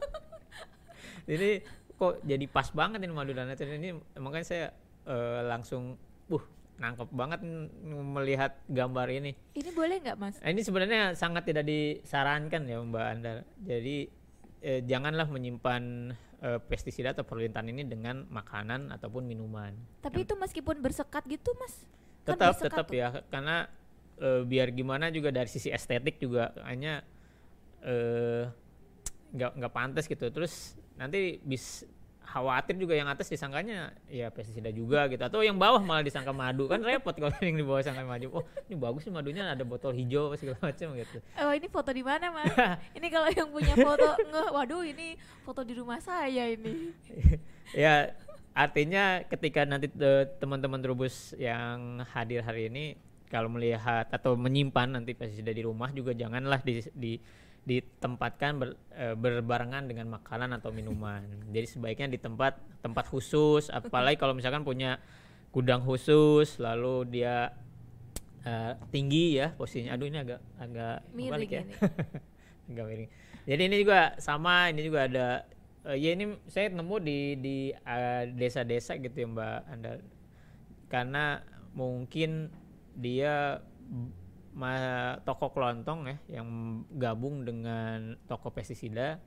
[1.23, 1.49] Jadi
[1.93, 4.65] kok jadi pas banget ini madu dan racun ini makanya saya
[5.05, 5.93] eh, langsung,
[6.33, 7.39] uh nangkep banget
[7.85, 9.37] melihat gambar ini.
[9.53, 10.35] Ini boleh nggak Mas?
[10.41, 13.37] Ini sebenarnya sangat tidak disarankan ya Mbak Andar.
[13.61, 14.09] Jadi
[14.63, 19.75] eh, janganlah menyimpan eh, pestisida atau perlintan ini dengan makanan ataupun minuman.
[19.99, 21.83] Tapi itu meskipun bersekat gitu Mas.
[22.23, 22.95] Kan Tetap tetap tuh.
[22.95, 23.67] ya karena
[24.17, 27.03] eh, biar gimana juga dari sisi estetik juga hanya
[27.83, 28.47] eh
[29.35, 30.31] nggak nggak pantas gitu.
[30.31, 31.83] Terus nanti bis
[32.23, 36.65] khawatir juga yang atas disangkanya ya pestisida juga gitu atau yang bawah malah disangka madu
[36.65, 39.91] kan repot kalau yang di bawah sangka madu oh ini bagus nih madunya ada botol
[39.93, 42.49] hijau apa segala macam gitu Oh ini foto di mana Mas?
[42.97, 45.07] ini kalau yang punya foto nge, waduh ini
[45.43, 46.95] foto di rumah saya ini.
[47.83, 48.15] ya
[48.53, 52.95] artinya ketika nanti eh, teman-teman Trubus yang hadir hari ini
[53.27, 57.13] kalau melihat atau menyimpan nanti pestisida di rumah juga janganlah di, di
[57.63, 61.23] ditempatkan ber- eh, berbarengan dengan makanan atau minuman.
[61.55, 64.99] Jadi sebaiknya di tempat tempat khusus apalagi kalau misalkan punya
[65.55, 67.55] gudang khusus lalu dia
[68.43, 69.95] eh, tinggi ya posisinya.
[69.95, 71.63] Aduh ini agak agak Miring ya.
[72.71, 73.09] Agak miring.
[73.43, 75.27] Jadi ini juga sama, ini juga ada
[75.83, 79.91] eh, ya ini saya nemu di di eh, desa-desa gitu ya Mbak Anda.
[80.87, 81.43] Karena
[81.75, 82.51] mungkin
[82.95, 83.59] dia
[85.25, 86.47] toko kelontong ya yang
[86.93, 89.17] gabung dengan toko pestisida.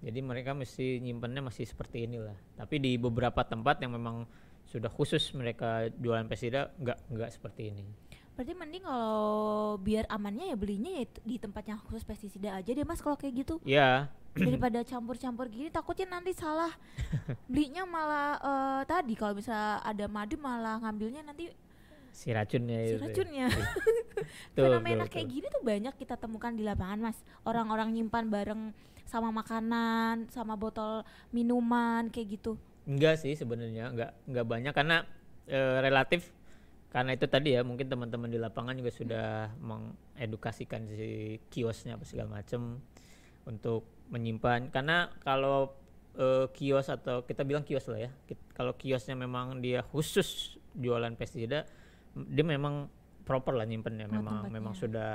[0.00, 2.36] Jadi mereka mesti nyimpennya masih seperti inilah.
[2.56, 4.24] Tapi di beberapa tempat yang memang
[4.64, 7.84] sudah khusus mereka jualan pestisida nggak nggak seperti ini.
[8.38, 12.86] Berarti mending kalau biar amannya ya belinya ya di tempat yang khusus pestisida aja deh
[12.86, 13.60] Mas kalau kayak gitu.
[13.68, 16.70] Ya, Daripada campur-campur gini takutnya nanti salah.
[17.50, 21.50] Belinya malah eh, tadi kalau bisa ada madu malah ngambilnya nanti
[22.10, 23.02] si racunnya si itu.
[23.02, 23.46] racunnya.
[24.52, 27.18] Betul, Fenomena betul, kayak gini tuh banyak kita temukan di lapangan Mas.
[27.46, 28.62] Orang-orang nyimpan bareng
[29.08, 32.60] sama makanan, sama botol minuman kayak gitu.
[32.84, 34.96] Enggak sih sebenarnya, enggak enggak banyak karena
[35.48, 36.30] eh, relatif
[36.90, 39.28] karena itu tadi ya mungkin teman-teman di lapangan juga sudah
[39.62, 42.82] mengedukasikan si kiosnya apa segala macam
[43.46, 45.70] untuk menyimpan karena kalau
[46.18, 48.10] eh, kios atau kita bilang kios lah ya
[48.58, 51.66] kalau kiosnya memang dia khusus jualan pestisida
[52.12, 52.88] dia memang
[53.22, 54.52] proper lah nyimpennya Oh, memang tempatnya.
[54.52, 55.10] memang sudah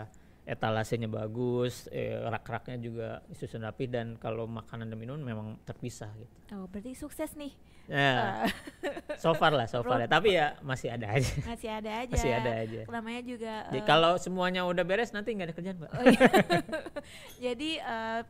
[0.45, 6.31] etalasenya bagus eh, rak-raknya juga disusun rapi dan kalau makanan dan minum memang terpisah gitu
[6.53, 7.49] Oh, berarti sukses nih.
[7.86, 8.45] Nah,
[9.17, 10.05] so far lah, so far ya.
[10.05, 11.34] Tapi ya masih ada aja.
[11.43, 12.13] Masih ada aja.
[12.13, 12.81] Masih ada aja.
[12.89, 15.89] Namanya juga Jadi eh, kalau semuanya udah beres nanti nggak ada kerjaan, Pak.
[15.91, 16.29] Oh iya.
[17.49, 18.21] Jadi eh,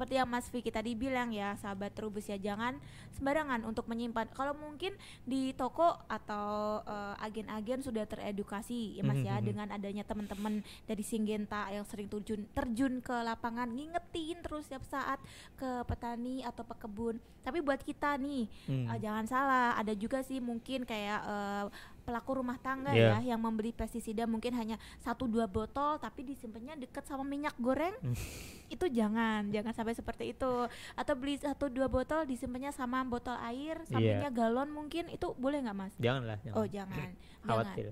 [0.00, 2.80] seperti yang Mas Vicky tadi bilang ya, sahabat Trubus ya jangan
[3.20, 4.32] sembarangan untuk menyimpan.
[4.32, 4.96] Kalau mungkin
[5.28, 9.48] di toko atau eh, agen-agen sudah teredukasi ya Mas ya Mhm, mhm.
[9.52, 15.20] dengan adanya teman-teman dari Singgenta yang sering terjun terjun ke lapangan ngingetin terus setiap saat
[15.60, 17.20] ke petani atau pekebun.
[17.44, 18.88] Tapi buat kita nih Hmm.
[18.88, 21.64] Eh, jangan salah, ada juga sih mungkin kayak eh,
[22.10, 23.22] pelaku rumah tangga Iya.
[23.22, 27.94] ya yang membeli pestisida mungkin hanya satu dua botol tapi disimpannya dekat sama minyak goreng.
[28.00, 28.18] Hmm.
[28.66, 30.52] Itu jangan, jangan sampai seperti itu.
[30.92, 33.88] Atau beli satu dua botol disimpannya sama botol air, Iya.
[33.88, 35.94] sampingnya galon mungkin itu boleh nggak mas?
[35.96, 36.58] Janganlah, jangan.
[36.58, 37.46] Oh jangan, jangan.
[37.46, 37.86] Khawatir.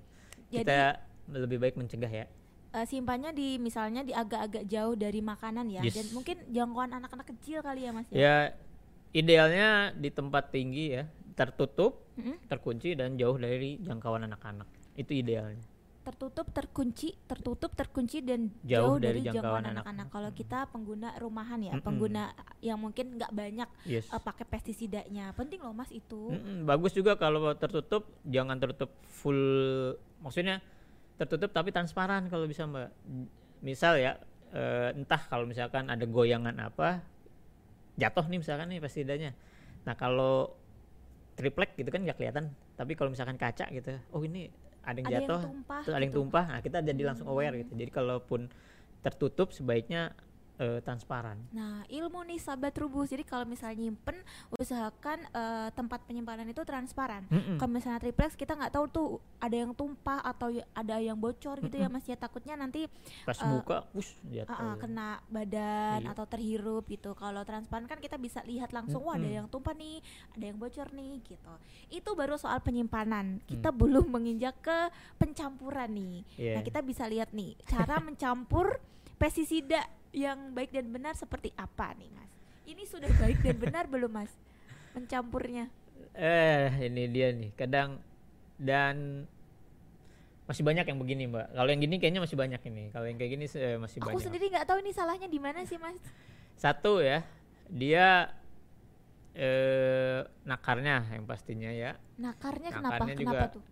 [0.49, 0.79] Jadi Kita
[1.31, 2.27] lebih baik mencegah ya.
[2.69, 5.95] eh, simpannya di misalnya di agak-agak jauh dari makanan ya, Yes.
[5.95, 8.17] dan mungkin jangkauan anak-anak kecil kali ya mas ya.
[8.19, 8.35] Ya
[9.11, 12.35] idealnya di tempat tinggi ya, tertutup, Mm-mm.
[12.51, 14.67] terkunci dan jauh dari jangkauan anak-anak.
[14.99, 15.63] Itu idealnya.
[15.99, 19.75] tertutup, terkunci, tertutup, terkunci dan Jauh jauh, dari dari, jangkauan jangkauan anak.
[19.85, 20.07] anak-anak.
[20.09, 21.85] Kalau kita pengguna rumahan ya, Mm-mm.
[21.85, 22.33] pengguna
[22.65, 24.09] yang mungkin nggak banyak Yes.
[24.09, 25.37] eh, pakai pestisidanya.
[25.37, 26.33] Penting loh Mas itu.
[26.33, 29.37] Mm-mm, bagus juga kalau tertutup, jangan tertutup full.
[30.25, 30.65] Maksudnya
[31.21, 32.89] tertutup tapi transparan kalau bisa mbak.
[33.61, 34.17] Misal ya,
[34.57, 37.05] eh, entah kalau misalkan ada goyangan apa,
[38.01, 39.37] jatuh nih misalkan nih pestisidanya.
[39.85, 40.57] Nah kalau
[41.39, 42.51] triplek gitu kan nggak kelihatan.
[42.75, 44.51] Tapi kalau misalkan kaca gitu, oh ini
[44.83, 46.21] ada yang Ada yang jatuh, tumpah terus ada yang gitu.
[46.27, 46.45] tumpah.
[46.51, 47.73] Nah kita jadi langsung aware gitu.
[47.79, 48.41] Jadi kalaupun
[49.07, 50.19] tertutup sebaiknya
[50.59, 51.39] eh, transparan.
[51.51, 53.09] Nah, ilmu nih sahabat rubus.
[53.09, 54.19] Jadi kalau misalnya nyimpen,
[54.53, 57.25] usahakan eh, tempat penyimpanan itu transparan.
[57.31, 57.57] Mm-mm.
[57.57, 61.77] Kalau misalnya triplex kita nggak tahu tuh ada yang tumpah atau ada yang bocor gitu
[61.77, 62.15] ya Mas ya.
[62.15, 62.91] Takutnya nanti
[63.23, 63.87] Pas eh, buka,
[64.27, 64.51] jatuh.
[64.53, 66.11] ah, ah, kena badan Iya.
[66.13, 67.15] atau terhirup gitu.
[67.15, 70.03] Kalau transparan kan kita bisa lihat langsung, wah ada yang tumpah nih,
[70.35, 71.53] ada yang bocor nih gitu.
[71.89, 73.41] Itu baru soal penyimpanan.
[73.47, 74.79] Kita belum menginjak ke
[75.17, 76.17] pencampuran nih.
[76.37, 76.55] Iya.
[76.59, 78.79] Nah, kita bisa lihat nih cara mencampur
[79.19, 82.31] pestisida yang baik dan benar seperti apa nih, Mas?
[82.65, 84.33] Ini sudah baik dan benar belum, Mas?
[84.93, 85.69] Mencampurnya.
[86.13, 87.53] Eh, ini dia nih.
[87.55, 88.01] Kadang
[88.57, 89.29] dan
[90.45, 91.53] masih banyak yang begini, Mbak.
[91.53, 92.89] Kalau yang gini kayaknya masih banyak ini.
[92.89, 94.25] Kalau yang kayak gini eh, masih Aku banyak.
[94.25, 96.01] sendiri nggak tahu ini salahnya di mana sih, Mas?
[96.63, 97.23] Satu ya,
[97.69, 98.33] dia
[99.39, 101.95] eh nakarnya yang pastinya ya.
[102.19, 102.97] Nakarnya kenapa?
[102.99, 103.65] Nakarnya Kenapa juga- tuh?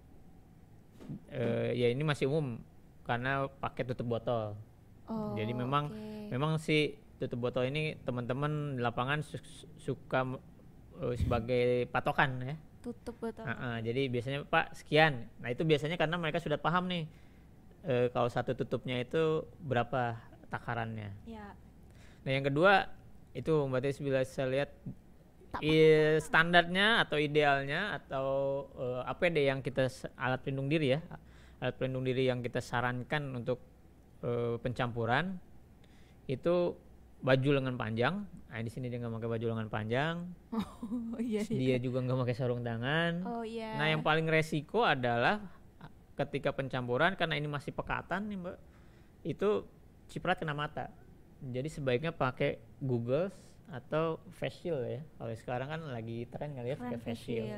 [1.32, 2.60] Eh ya ini masih umum
[3.02, 4.54] karena pakai tutup botol.
[5.06, 6.30] Oh, Jadi memang oke.
[6.30, 9.40] memang si tutup botol ini teman-teman di lapangan su-
[9.78, 10.26] suka
[11.00, 12.56] eh, sebagai patokan ya.
[12.82, 13.42] tutup botol.
[13.42, 15.26] Heeh, jadi biasanya Pak sekian.
[15.42, 17.04] Nah itu biasanya karena mereka sudah paham nih
[17.82, 20.14] eh, kalau satu tutupnya itu berapa
[20.46, 21.10] takarannya.
[21.26, 21.50] Ya.
[22.22, 22.86] Nah yang kedua
[23.34, 24.70] itu Mbak Tis bila saya lihat
[25.62, 28.26] i- standarnya atau idealnya atau
[28.76, 31.00] eh, APD yang kita alat pelindung diri ya
[31.58, 33.58] alat pelindung diri yang kita sarankan untuk
[34.26, 35.38] eh, pencampuran
[36.26, 36.74] itu
[37.22, 38.14] baju lengan panjang.
[38.26, 40.14] Nah di sini dia nggak pakai baju lengan panjang.
[41.16, 41.40] Oh iya.
[41.46, 43.24] Dia juga nggak pakai sarung tangan.
[43.24, 43.78] Oh iya.
[43.78, 45.40] Nah, yang paling resiko adalah
[46.16, 48.58] ketika pencampuran karena ini masih pekatan nih, Mbak.
[49.24, 49.64] Itu
[50.12, 50.92] ciprat kena mata.
[51.40, 53.28] Jadi sebaiknya pakai Google
[53.68, 55.02] atau face shield ya.
[55.18, 57.48] Kalau sekarang kan lagi tren kali ya pakai face shield.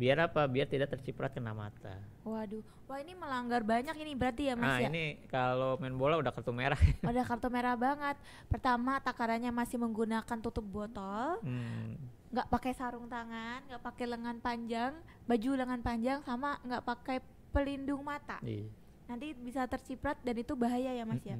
[0.00, 0.48] Biar apa?
[0.48, 2.00] Biar tidak terciprat kena mata.
[2.24, 4.88] Waduh, wah ini melanggar banyak ini berarti ya Mas Nah, ya.
[4.88, 6.80] ini kalau main bola udah kartu merah.
[7.04, 8.16] Ada kartu merah banget.
[8.48, 12.00] Pertama takarannya masih menggunakan tutup botol, Hmm.
[12.32, 14.96] nggak pakai sarung tangan, nggak pakai lengan panjang,
[15.28, 17.20] baju lengan panjang sama nggak pakai
[17.52, 18.40] pelindung mata.
[18.40, 18.72] Iya.
[19.04, 21.36] Nanti bisa terciprat dan itu bahaya ya Mas ya.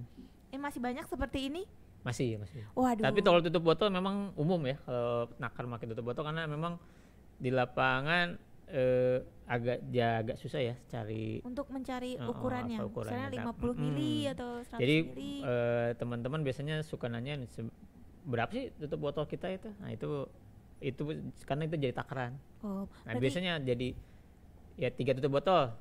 [0.52, 1.64] Ini masih banyak seperti ini.
[2.04, 2.60] Masih, masih.
[2.76, 3.08] Waduh.
[3.08, 6.76] Tapi kalau tutup botol memang umum ya kalau nakar pakai tutup botol karena memang
[7.40, 8.36] di lapangan
[8.70, 9.18] eh,
[9.50, 13.18] agak ya agak susah ya cari untuk mencari ukurannya, apa ukurannya.
[13.18, 14.32] misalnya Nah, 50 mili mm.
[14.38, 15.32] atau 100 Jadi mili.
[15.42, 17.74] eh, teman-teman biasanya suka nanya nih, "Se-
[18.22, 19.68] berapa sih tutup botol kita itu?
[19.82, 20.28] Nah itu
[20.80, 21.02] itu
[21.44, 22.38] karena itu jadi takaran.
[22.64, 23.92] oh, Nah biasanya jadi
[24.80, 25.74] ya tiga tutup botol.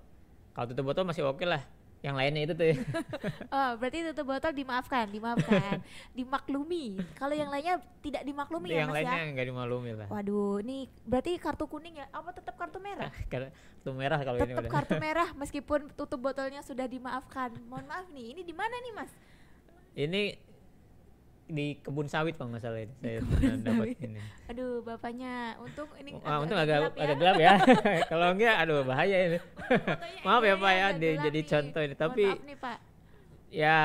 [0.52, 1.64] Kalau tutup botol masih oke lah.
[2.00, 2.76] Yang lainnya itu tuh ya.
[3.56, 5.84] Oh, berarti tutup botol dimaafkan, dimaafkan,
[6.18, 6.96] dimaklumi.
[7.20, 9.32] Kalau yang lainnya tidak dimaklumi ya yang Mas lainnya ya.
[9.36, 10.08] nggak dimaklumi lah.
[10.08, 12.08] Waduh, ini berarti kartu kuning ya?
[12.16, 13.12] Apa tetap kartu merah?
[13.32, 17.52] Kartu merah kalau ini Tetap kartu merah meskipun tutup botolnya sudah dimaafkan.
[17.68, 19.12] Mohon maaf nih, ini di mana nih Mas?
[20.00, 20.22] Ini
[21.50, 22.94] di kebun sawit kalau nggak salah ini.
[23.02, 23.18] Saya
[23.60, 24.22] dapat ini.
[24.48, 27.02] Aduh, bapaknya untung ini Wah, untung agak gelap ya.
[27.04, 27.54] agak gelap ya.
[28.14, 29.40] Kalau enggak aduh bahaya ini.
[30.26, 32.78] Maaf ya Pak ya agak di- gelap jadi contoh ini tapi nih, Pak.
[33.50, 33.78] ya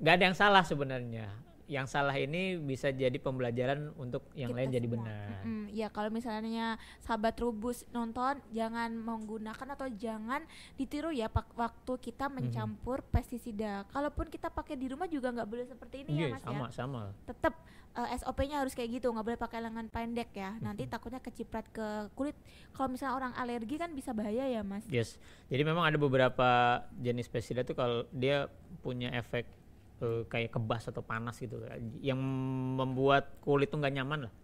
[0.00, 1.28] nggak ada yang salah sebenarnya.
[1.66, 4.96] Yang salah ini bisa jadi pembelajaran untuk yang Kita lain jadi semua.
[5.00, 5.28] benar.
[5.40, 6.66] Mm-mm, ya kalau misalnya
[6.98, 12.34] sahabat rubus nonton jangan menggunakan atau jangan ditiru ya pak waktu kita Mhm.
[12.34, 13.88] mencampur pestisida.
[13.88, 16.70] Kalaupun kita pakai di rumah juga nggak boleh seperti ini ya Iya, mas sama ya.
[16.70, 17.02] sama.
[17.24, 17.54] Tetap
[17.94, 20.50] eh, SOP-nya harus kayak gitu, nggak boleh pakai lengan pendek ya.
[20.52, 20.60] Mhm.
[20.60, 22.34] Nanti takutnya keciprat ke kulit.
[22.72, 24.82] Kalau misalnya orang alergi kan bisa bahaya ya mas.
[24.86, 25.14] Yes.
[25.46, 26.48] Jadi memang ada beberapa
[26.96, 28.50] jenis pestisida tuh kalau dia
[28.80, 29.46] punya efek
[30.00, 31.60] eh, kayak kebas atau panas gitu
[32.00, 32.18] yang
[32.78, 34.34] membuat kulit tuh nggak nyaman lah.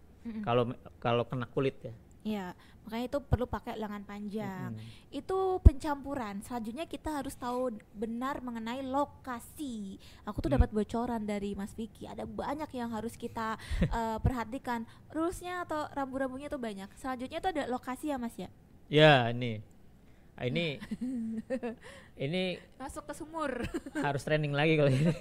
[0.45, 0.63] Kalau
[1.01, 1.93] kalau kena kulit ya.
[2.21, 2.53] Ya,
[2.85, 4.77] makanya itu perlu pakai lengan panjang.
[4.77, 5.09] Mm-mm.
[5.09, 6.45] Itu pencampuran.
[6.45, 9.97] Selanjutnya kita harus tahu benar mengenai lokasi.
[10.29, 10.61] Aku tuh Hmm.
[10.61, 12.05] dapat bocoran dari Mas Vicky.
[12.05, 14.85] Ada banyak yang harus kita eh, perhatikan.
[15.09, 16.93] Rulesnya atau rambu-rambunya tuh banyak.
[16.93, 18.49] Selanjutnya itu ada lokasi ya Mas ya.
[18.91, 19.65] Ya, ini.
[20.39, 20.79] Ah, ini
[22.25, 23.61] ini Masuk ke sumur.
[24.05, 25.13] harus training lagi kalau ini.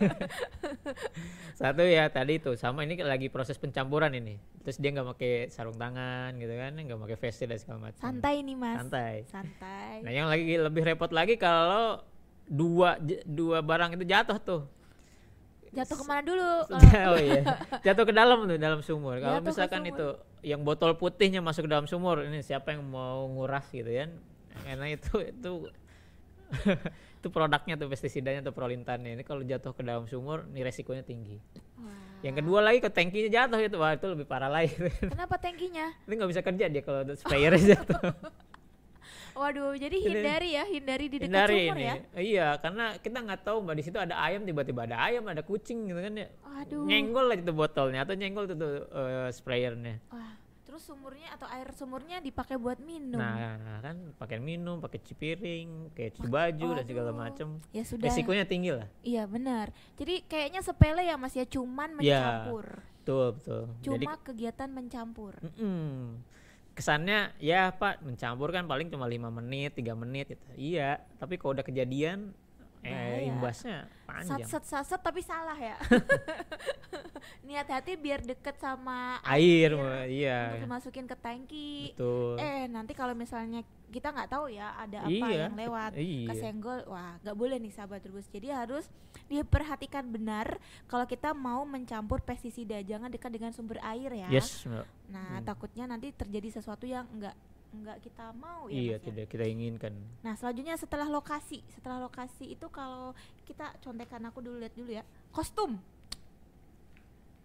[1.61, 4.41] Satu ya tadi itu sama ini lagi proses pencampuran ini.
[4.65, 8.01] Terus dia nggak pakai sarung tangan gitu kan, nggak pakai face shield dan segala macam.
[8.01, 8.77] Santai nih Mas.
[8.81, 9.15] Santai.
[9.29, 9.95] Santai.
[10.05, 12.01] Nah yang lagi lebih repot lagi kalau
[12.51, 14.63] dua dua barang itu jatuh tuh.
[15.71, 16.51] Jatuh ke mana dulu?
[16.75, 17.47] Oh iya,
[17.87, 19.23] jatuh ke dalam tuh dalam sumur.
[19.23, 19.95] Kalau misalkan sumur.
[19.95, 20.09] itu
[20.43, 24.11] yang botol putihnya masuk ke dalam sumur, ini siapa yang mau nguras gitu kan?
[24.65, 25.53] Karena itu itu
[27.21, 29.15] itu produknya tuh pestisidanya atau prolintannya.
[29.15, 31.37] Ini kalau jatuh ke dalam sumur, ini resikonya tinggi.
[31.79, 32.11] Wah.
[32.21, 34.77] Yang kedua lagi ke tangkinya jatuh itu, wah itu lebih parah lagi.
[35.05, 35.87] Kenapa tangkinya?
[36.09, 38.01] ini nggak bisa kerja dia kalau sprayernya jatuh.
[39.31, 41.87] Waduh, jadi hindari ya, hindari di dekat Hindari sumur ini.
[41.87, 41.95] ya.
[42.13, 45.89] Iya, karena kita nggak tahu mbak di situ ada ayam tiba-tiba ada ayam, ada kucing
[45.89, 46.29] gitu kan ya.
[46.61, 46.85] Aduh.
[46.85, 50.03] Nyenggol aja tuh botolnya atau nyenggol tuh, tuh eh, sprayernya.
[50.13, 50.35] Wah,
[50.81, 53.21] terus sumurnya atau air sumurnya dipakai buat minum.
[53.21, 57.61] Nah, kan pakai minum, pakai cuci piring, kayak cuci baju dan segala macam.
[57.69, 58.09] Ya sudah.
[58.09, 58.89] Resikonya tinggi lah.
[59.05, 59.69] Iya benar.
[60.01, 62.17] Jadi kayaknya sepele ya Mas ya, cuman Iya.
[62.17, 62.67] mencampur.
[62.81, 63.63] Betul, betul.
[63.85, 65.37] Jadi Cuma kegiatan mencampur.
[65.45, 66.17] mm-mm.
[66.71, 70.49] kesannya ya Pak mencampur kan paling cuma lima menit, tiga menit gitu.
[70.57, 72.33] Iya, tapi kalau udah kejadian.
[72.81, 74.49] Eh imbasnya panjang.
[74.49, 75.77] Sat sat sat tapi salah ya.
[77.47, 80.57] Niat hati biar deket sama Air, untuk iya.
[80.57, 81.93] dimasukin ke tangki.
[81.93, 82.41] Betul.
[82.41, 86.29] Eh nanti kalau misalnya kita nggak tahu ya ada apa Iya, yang lewat iya.
[86.31, 88.25] kesenggol, wah nggak boleh nih sahabat terus.
[88.33, 88.89] Jadi harus
[89.29, 90.57] diperhatikan benar
[90.89, 94.29] kalau kita mau mencampur pestisida, jangan dekat dengan sumber air ya.
[94.33, 94.65] Yes.
[95.11, 97.35] Nah takutnya nanti terjadi sesuatu yang nggak
[97.71, 98.75] nggak kita mau ya.
[98.75, 99.07] iya, Mas ya.
[99.07, 99.95] tidak kita inginkan.
[100.21, 103.15] Nah selanjutnya setelah lokasi, setelah lokasi itu kalau
[103.47, 105.79] kita contekan aku dulu lihat dulu ya, kostum.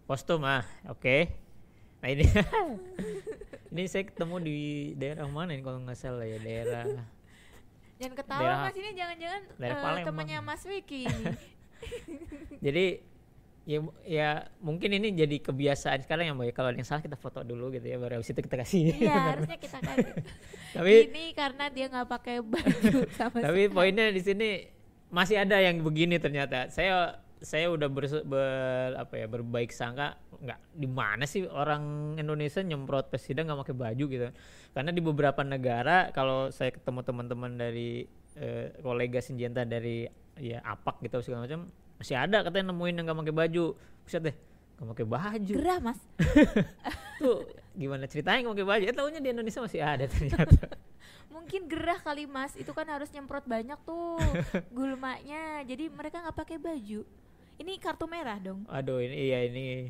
[0.05, 1.29] Kostum ah, oke.
[2.01, 2.25] Nah ini
[3.73, 4.57] ini saya ketemu di
[4.93, 6.85] daerah mana ini kalau nggak salah ya daerah
[7.95, 10.05] Jangan ketawa Daerah- mas ini jangan-jangan Palembang.
[10.11, 11.23] temannya Mas Wiki ini.
[12.65, 12.85] Jadi
[13.65, 14.29] ya ya
[14.61, 16.53] mungkin ini jadi kebiasaan sekarang ya Mbak ya.
[16.53, 18.93] Kalau ada yang salah kita foto dulu gitu ya baru habis itu kita kasih.
[18.95, 19.97] Iya harusnya kita kan.
[20.77, 23.73] Tapi- ini karena dia nggak pakai baju sama Tapi sekali.
[23.73, 24.49] poinnya di sini
[25.09, 26.69] masih ada yang begini ternyata.
[26.69, 32.59] Saya saya udah ber, ber- apa ya berbaik sangka nggak di mana sih orang Indonesia
[32.59, 34.27] nyemprot pestisida nggak pakai baju gitu.
[34.71, 41.01] Karena di beberapa negara kalau saya ketemu teman-teman dari eh, kolega Sinjenta dari ya apak
[41.01, 43.65] gitu segala macam masih ada katanya nemuin yang nggak pakai baju.
[44.05, 44.35] Buset deh,
[44.77, 45.53] nggak pakai baju.
[45.55, 45.99] gerah mas.
[47.23, 48.83] Tuh gimana ceritanya nggak pakai baju?
[48.87, 50.59] Eh tahunya di Indonesia masih ada ternyata.
[51.35, 52.55] Mungkin gerah kali mas.
[52.55, 54.19] Itu kan harus nyemprot banyak tuh
[54.75, 55.63] gulmanya.
[55.63, 57.03] Jadi mereka nggak pakai baju.
[57.55, 58.67] Ini kartu merah dong.
[58.67, 59.87] Aduh ini iya ini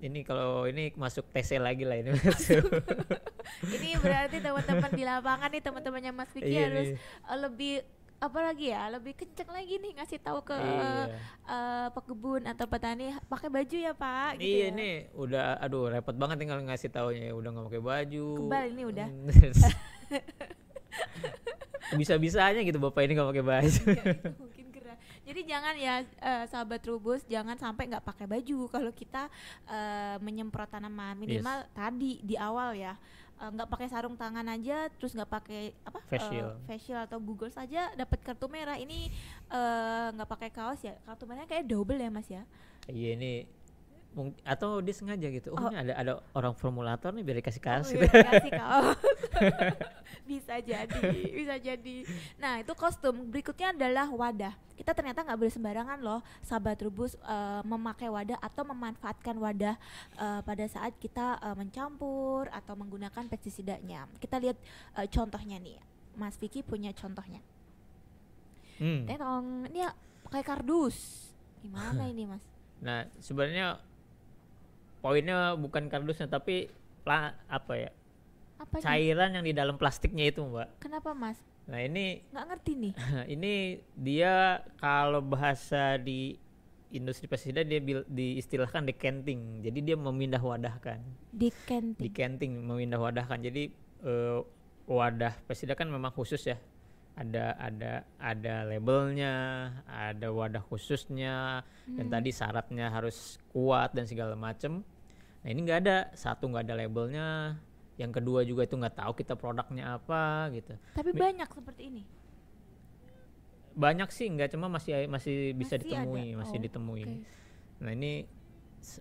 [0.00, 2.16] ini kalau ini masuk TC lagi lah ini
[3.76, 7.74] ini berarti teman-teman di lapangan nih teman-temannya Mas Vicky Iya harus eh, lebih
[8.16, 11.12] apa lagi ya lebih kenceng lagi nih ngasih tahu ke Iya.
[11.44, 14.76] eh, pekebun atau petani pakai baju ya pak gitu iya ya.
[14.76, 18.26] nih udah aduh repot banget tinggal ngasih taunya udah nggak pakai baju.
[18.40, 19.08] Kebal ini udah.
[21.94, 23.82] Bisa-bisanya gitu bapak ini nggak pakai baju.
[23.86, 24.54] Iya, mungkin.
[25.26, 29.26] Jadi jangan ya eh, sahabat rubus jangan sampai nggak pakai baju kalau kita
[29.66, 32.94] eh, menyemprot tanaman minimal tadi di awal ya
[33.36, 36.56] Eh, nggak pakai sarung tangan aja terus nggak pakai apa eh, Face shield.
[36.64, 39.12] face shield atau Google saja dapat kartu merah ini
[39.52, 42.48] eh, nggak pakai kaos ya kartu merahnya kayak double ya mas ya
[42.88, 43.44] iya ini
[44.42, 45.52] atau dia sengaja gitu.
[45.52, 45.68] Oh, Oh.
[45.68, 48.04] ini ada ada orang formulator nih biar dikasih Oh, kaos iya, gitu.
[48.08, 48.98] dikasih kaos.
[50.24, 51.00] bisa jadi,
[51.30, 51.96] bisa jadi.
[52.36, 53.28] Nah, itu kostum.
[53.28, 54.54] Berikutnya adalah wadah.
[54.72, 59.76] Kita ternyata nggak boleh sembarangan loh, sahabat rubus eh, memakai wadah atau memanfaatkan wadah
[60.16, 64.08] eh, pada saat kita eh, mencampur atau menggunakan pestisidanya.
[64.16, 64.56] Kita lihat
[64.96, 65.76] eh, contohnya nih.
[66.16, 67.44] Mas Vicky punya contohnya.
[68.80, 69.04] Hmm.
[69.04, 69.92] Terong, ini ya
[70.24, 71.28] pakai kardus.
[71.60, 72.44] Gimana ini, Mas?
[72.76, 73.80] Nah sebenarnya
[74.98, 76.68] poinnya bukan kardusnya tapi
[77.02, 77.90] pla- apa ya
[78.56, 80.80] Apa cairan yang di dalam plastiknya itu mbak.
[80.80, 81.36] Kenapa, Mas?
[81.68, 82.92] Nah ini Nggak ngerti nih.
[83.34, 83.52] ini
[83.94, 86.40] dia kalau bahasa di
[86.88, 89.60] industri pestisida dia bil- diistilahkan decanting.
[89.60, 91.02] Jadi dia memindah wadahkan.
[91.34, 92.00] Decanting.
[92.00, 93.42] Decanting memindah wadahkan.
[93.42, 93.68] Jadi
[94.02, 94.38] eh,
[94.86, 96.56] wadah pestisida kan memang khusus ya.
[97.16, 99.34] Ada ada ada labelnya,
[99.88, 104.84] ada wadah khususnya dan tadi syaratnya harus kuat dan segala macem.
[105.40, 107.56] Nah ini nggak ada satu nggak ada labelnya,
[107.96, 110.76] yang kedua juga itu nggak tahu kita produknya apa gitu.
[110.92, 112.02] Tapi banyak seperti ini.
[113.76, 116.38] banyak sih nggak cuma masih masih bisa Masih ditemui ada?
[116.40, 117.14] masih Oh, ditemui oke.
[117.76, 118.12] nah ini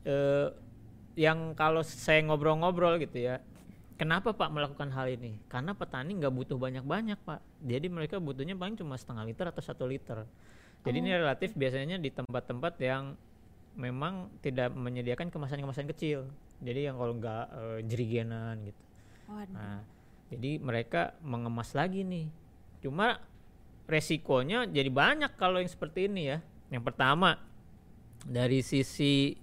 [0.04, 0.48] eh,
[1.16, 3.40] yang kalau saya ngobrol-ngobrol gitu ya
[3.96, 5.40] kenapa pak melakukan hal ini?
[5.48, 7.40] Karena petani nggak butuh banyak-banyak pak.
[7.64, 10.28] Jadi mereka butuhnya paling cuma setengah liter atau satu liter.
[10.86, 13.18] Jadi Oh, ini relatif biasanya di tempat-tempat yang
[13.76, 16.30] memang tidak menyediakan kemasan-kemasan kecil.
[16.62, 18.82] Jadi yang kalau nggak eh, jerigenan gitu.
[19.28, 19.54] Waduh.
[19.56, 19.80] Nah,
[20.30, 22.30] jadi mereka mengemas lagi nih.
[22.86, 23.18] Cuma
[23.86, 26.40] resikonya jadi banyak kalau yang seperti ini ya.
[26.70, 27.38] Yang pertama
[28.26, 29.38] dari sisi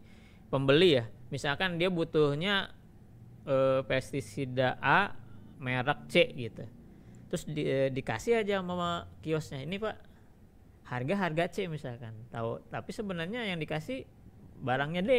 [0.50, 2.74] pembeli ya, misalkan dia butuhnya
[3.46, 5.14] eh, pestisida A
[5.62, 6.64] merek C gitu.
[7.30, 9.64] Terus di, eh, dikasih aja sama kiosnya.
[9.64, 9.96] Ini Pak,
[10.90, 12.12] harga harga C misalkan.
[12.28, 14.04] Tahu, tapi sebenarnya yang dikasih
[14.60, 15.12] barangnya D.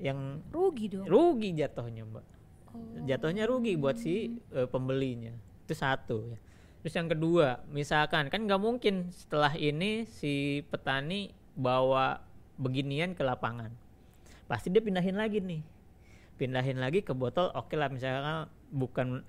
[0.00, 1.04] Yang Rugi dong.
[1.04, 2.26] rugi jatuhnya, Mbak.
[2.72, 3.04] Oh.
[3.04, 5.36] Jatuhnya rugi buat si eh, pembelinya.
[5.68, 6.38] Itu satu ya.
[6.80, 12.24] Terus yang kedua, misalkan kan nggak mungkin setelah ini si petani bawa
[12.56, 13.68] beginian ke lapangan.
[14.48, 15.60] Pasti dia pindahin lagi nih.
[16.40, 17.52] Pindahin lagi ke botol.
[17.52, 19.20] Oke lah misalkan bukan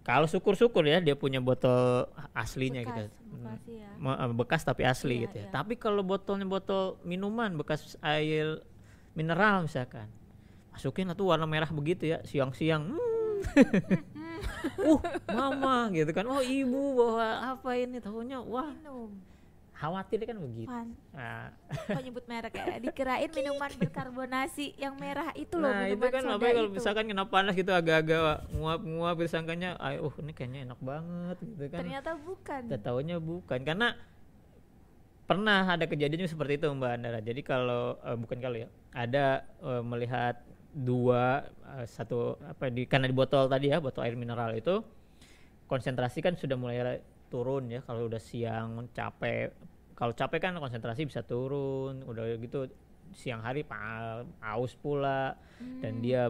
[0.00, 3.04] kalau syukur-syukur ya dia punya botol aslinya Bekas, gitu.
[3.36, 3.90] bekas ya.
[4.32, 5.44] Bekas tapi asli Iya, gitu ya.
[5.44, 5.52] iya.
[5.52, 8.64] Tapi kalau botolnya botol minuman bekas air
[9.12, 10.08] mineral misalkan.
[10.72, 12.96] Masukin tuh warna merah begitu ya, siang-siang.
[12.96, 13.16] Hmm.
[14.84, 15.00] uh,
[15.32, 16.24] mama gitu kan.
[16.28, 17.96] Oh, ibu bawa apa ini?
[18.00, 19.10] Tahunya wah, Minum.
[19.76, 20.72] Khawatir kan begitu.
[20.72, 20.88] Pan.
[21.12, 22.80] Nah, Kok nyebut merek ya?
[22.80, 27.24] Dikirain minuman berkarbonasi yang merah itu loh nah itu kan soda apa kalau misalkan kena
[27.28, 31.80] panas gitu agak-agak nguap-nguap sangkanya, "Ay, uh ini kayaknya enak banget gitu kan.
[31.84, 32.60] Ternyata bukan.
[32.72, 33.88] Kita tahunya bukan karena
[35.26, 37.20] pernah ada kejadian seperti itu Mbak Andara.
[37.20, 40.40] Jadi kalau eh, bukan kalau ya, ada eh, melihat
[40.72, 44.80] dua eh, satu apa di karena di botol tadi ya, botol air mineral itu
[45.66, 49.52] konsentrasi kan sudah mulai turun ya kalau udah siang capek.
[49.96, 52.68] Kalau capek kan konsentrasi bisa turun, udah gitu
[53.16, 55.38] siang hari pa- aus pula
[55.80, 56.28] dan dia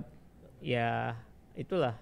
[0.62, 1.16] ya
[1.58, 1.98] itulah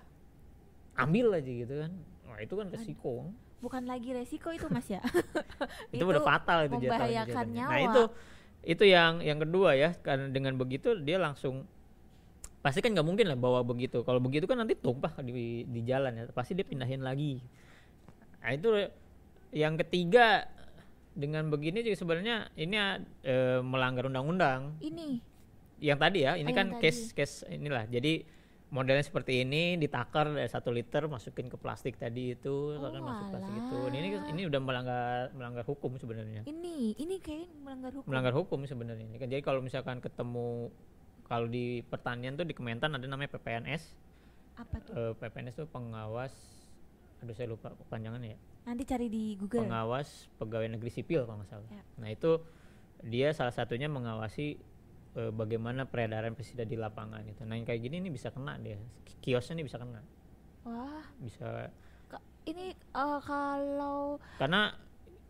[0.95, 1.92] ambil aja gitu kan.
[2.28, 3.30] Wah, itu kan resiko.
[3.64, 5.01] Bukan lagi resiko itu Mas ya.
[5.95, 7.57] itu, udah fatal itu membahayakan jatuhnya.
[7.64, 7.70] nyawa.
[7.72, 8.03] Nah itu
[8.64, 11.68] itu yang yang kedua ya karena dengan begitu dia langsung
[12.64, 14.05] pasti kan nggak mungkin lah bawa begitu.
[14.05, 16.24] Kalau begitu kan nanti tumpah di di jalan ya.
[16.32, 17.40] Pasti dia pindahin lagi.
[18.45, 18.68] Nah itu
[19.51, 20.45] yang ketiga
[21.14, 22.76] dengan begini juga sebenarnya ini
[23.24, 24.76] eh, melanggar undang-undang.
[24.78, 25.32] Ini
[25.80, 27.84] Yang tadi ya, ini Oh, kan case case inilah.
[27.86, 28.24] Jadi
[28.68, 33.26] modelnya seperti ini ditakar eh, satu liter masukin ke plastik tadi itu Oh, kan masuk
[33.30, 33.78] plastik itu.
[33.88, 38.07] Ini ini udah melanggar melanggar hukum sebenarnya ini ini kayak melanggar hukum.
[38.11, 40.68] melanggar hukum sebenarnya ini kan jadi kalau misalkan ketemu
[41.24, 43.95] kalau di pertanian tuh di Kementan ada namanya PPNS
[44.55, 44.92] Apa tuh?
[44.92, 46.32] Eh, PPNS tuh pengawas
[47.25, 48.39] aduh saya lupa kepanjangannya ya.
[48.64, 49.64] Nanti cari di Google.
[49.64, 51.68] pengawas pegawai negeri sipil kalau nggak salah.
[51.68, 51.83] Ya.
[51.97, 52.37] nah itu
[53.01, 54.61] dia salah satunya mengawasi
[55.14, 58.77] eh, bagaimana peredaran pestisida di lapangan itu nah yang kayak gini ini bisa kena dia.
[59.18, 60.05] Kiosnya ini bisa kena.
[60.64, 61.72] Wah, bisa.
[62.09, 64.77] Kak, ini eh, kalau karena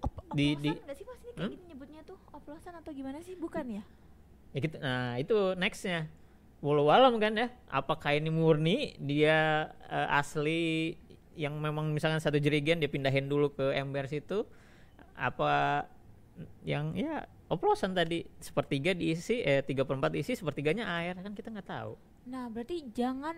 [0.02, 0.98] op- Di- di- sih Mas?
[0.98, 1.50] Ini kayak Hmm?
[1.50, 3.34] gini nyebutnya tuh oplosan atau gimana sih?
[3.34, 3.82] Bukan ya?
[4.50, 6.06] Ya gitu, nah itu nextnya.
[6.62, 7.50] Walau alam kan ya.
[7.68, 8.94] Apakah ini murni?
[8.96, 10.94] Dia eh, asli
[11.34, 14.46] yang memang misalkan satu jerigen dia pindahin dulu ke ember situ
[15.12, 15.84] apa
[16.62, 21.50] yang ya oplosan tadi sepertiga diisi eh tiga per empat diisi sepertiganya air kan kita
[21.50, 23.36] nggak tahu Nah, berarti jangan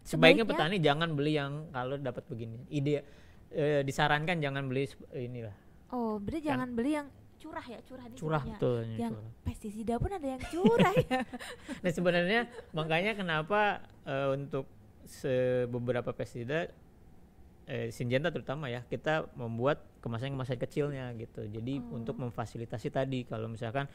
[0.00, 3.04] sebaiknya Sebaiknya- petani jangan beli yang kalau dapat begini ide
[3.50, 5.52] eh, disarankan jangan beli inilah
[5.90, 7.06] Oh, berarti jangan beli yang
[7.36, 8.56] curah ya, curah Kan curah disebutnya.
[8.56, 9.30] betul Yang curah.
[9.44, 11.20] pestisida pun ada yang curah ya.
[11.84, 12.40] Nah sebenarnya
[12.72, 13.60] makanya kenapa
[14.02, 14.64] eh, untuk
[15.68, 16.72] beberapa pestisida
[17.66, 21.48] eh, Syngenta terutama ya kita membuat kemasan-kemasan kecilnya gitu.
[21.48, 21.96] Jadi Oh.
[21.96, 23.88] untuk memfasilitasi tadi kalau misalkan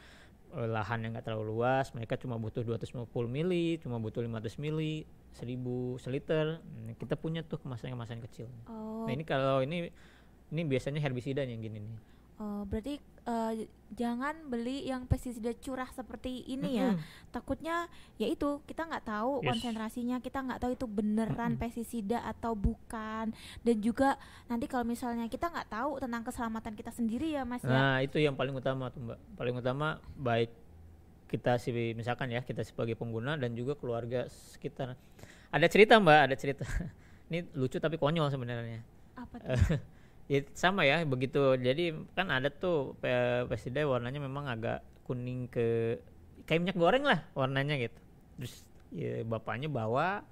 [0.50, 5.06] eh, lahan yang nggak terlalu luas, mereka cuma butuh 250 mili, cuma butuh 500 mili,
[5.30, 8.50] 1000 seliter, nah, kita punya tuh kemasan-kemasan kecil.
[8.66, 9.94] Oh, Nah ini kalau ini
[10.50, 11.98] ini biasanya herbisida yang gini nih.
[12.40, 16.96] Oh, berarti eh, jangan beli yang pestisida curah seperti ini ya.
[17.28, 17.84] Takutnya
[18.16, 19.48] ya itu kita nggak tahu Yes.
[19.52, 23.30] konsentrasinya, kita nggak tahu itu beneran pestisida atau bukan.
[23.60, 24.16] Dan juga
[24.48, 27.70] nanti kalau misalnya kita nggak tahu tentang keselamatan kita sendiri ya, Mas ya.
[27.70, 29.18] Nah, itu yang paling utama tuh, Mbak.
[29.36, 29.86] Paling utama
[30.16, 30.50] baik
[31.28, 34.96] kita sih misalkan ya, kita sebagai pengguna dan juga keluarga sekitar.
[35.52, 36.64] Ada cerita, Mbak, ada cerita.
[37.30, 38.80] Ini lucu tapi konyol sebenarnya.
[39.14, 39.50] Apa tuh?
[40.30, 41.42] ya sama ya, begitu.
[41.58, 41.84] Jadi
[42.16, 45.98] kan ada tuh pe- pestisida warnanya memang agak kuning ke
[46.46, 47.98] kayak minyak goreng lah warnanya gitu.
[48.38, 48.54] Terus
[48.94, 50.22] ya, bapaknya bawa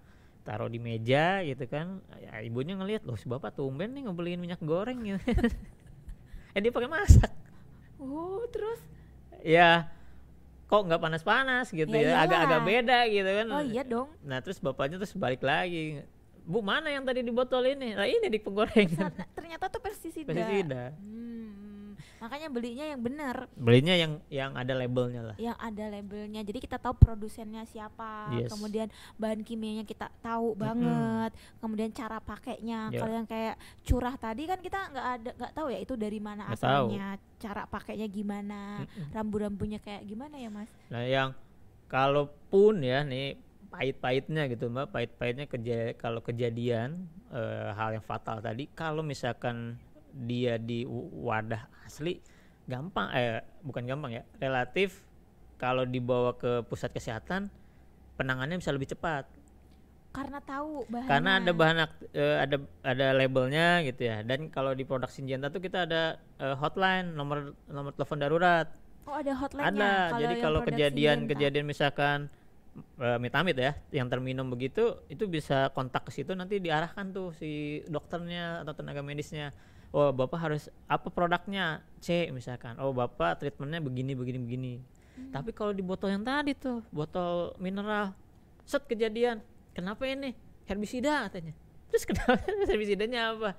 [0.47, 2.01] taruh di meja gitu kan.
[2.25, 5.21] Ya, ibunya ngelihat loh si bapak tumben nih ngebeliin minyak goreng gitu.
[6.55, 7.31] eh dia pakai masak
[7.99, 8.81] Oh, terus
[9.43, 9.91] ya
[10.69, 12.69] kok nggak panas-panas gitu Ya ya agak-agak iyalah.
[12.69, 14.09] beda gitu kan Oh iya dong.
[14.23, 16.03] nah terus bapaknya terus balik lagi
[16.49, 18.89] bu mana yang tadi di botol ini nah ini di penggoreng
[19.37, 20.25] Ternyata- tuh pestisida.
[20.25, 21.29] pestisida Hmm.
[22.19, 25.37] Makanya belinya yang benar, Belinya yang yang ada labelnya lah.
[25.39, 26.43] yang ada labelnya.
[26.43, 28.51] Jadi kita tahu produsennya siapa, Yes.
[28.51, 32.91] kemudian bahan kimianya kita tahu banget, kemudian cara pakainya.
[32.91, 32.99] Ya.
[32.99, 33.55] Kalau yang kayak
[33.87, 36.55] curah tadi kan kita nggak ada nggak tahu ya itu dari mana tahu.
[36.59, 37.07] asalnya,
[37.39, 39.15] cara pakainya gimana, Mm-mm.
[39.15, 40.71] rambu-rambunya kayak gimana ya mas?
[40.91, 41.31] Nah, yang
[41.87, 43.39] kalaupun ya nih
[43.69, 49.77] pahit-pahitnya gitu mbak, pahit-pahitnya keja kalau kejadian eh, hal yang fatal tadi, kalau misalkan
[50.11, 52.19] dia di wadah asli,
[52.65, 55.05] gampang eh bukan gampang ya, relatif
[55.57, 57.53] kalau dibawa ke pusat kesehatan
[58.15, 59.27] penanganannya bisa lebih cepat
[60.09, 61.11] Karena tahu bahannya.
[61.11, 61.77] karena ada bahan
[62.11, 66.03] eh, ada ada labelnya gitu ya dan kalau di produk Syngenta tuh kita ada
[66.41, 68.67] eh, hotline nomor nomor telepon darurat
[69.05, 69.73] Oh ada hotline-nya.
[69.73, 71.31] ada kalau jadi kalau kejadian Syngenta.
[71.33, 72.19] kejadian misalkan
[73.01, 77.83] eh, mitamid ya yang terminum begitu itu bisa kontak ke situ nanti diarahkan tuh si
[77.87, 79.55] dokternya atau tenaga medisnya.
[79.89, 81.81] Oh bapak harus apa produknya?
[81.99, 82.77] C misalkan.
[82.81, 84.75] Oh bapak treatmentnya begini begini begini.
[85.19, 85.35] Hmm.
[85.35, 88.15] tapi kalau di botol yang tadi tuh botol mineral
[88.63, 89.43] set kejadian
[89.75, 90.37] kenapa ini?
[90.69, 91.57] Herbisida katanya.
[91.89, 92.39] Terus kenapa
[92.71, 93.51] herbisidanya apa?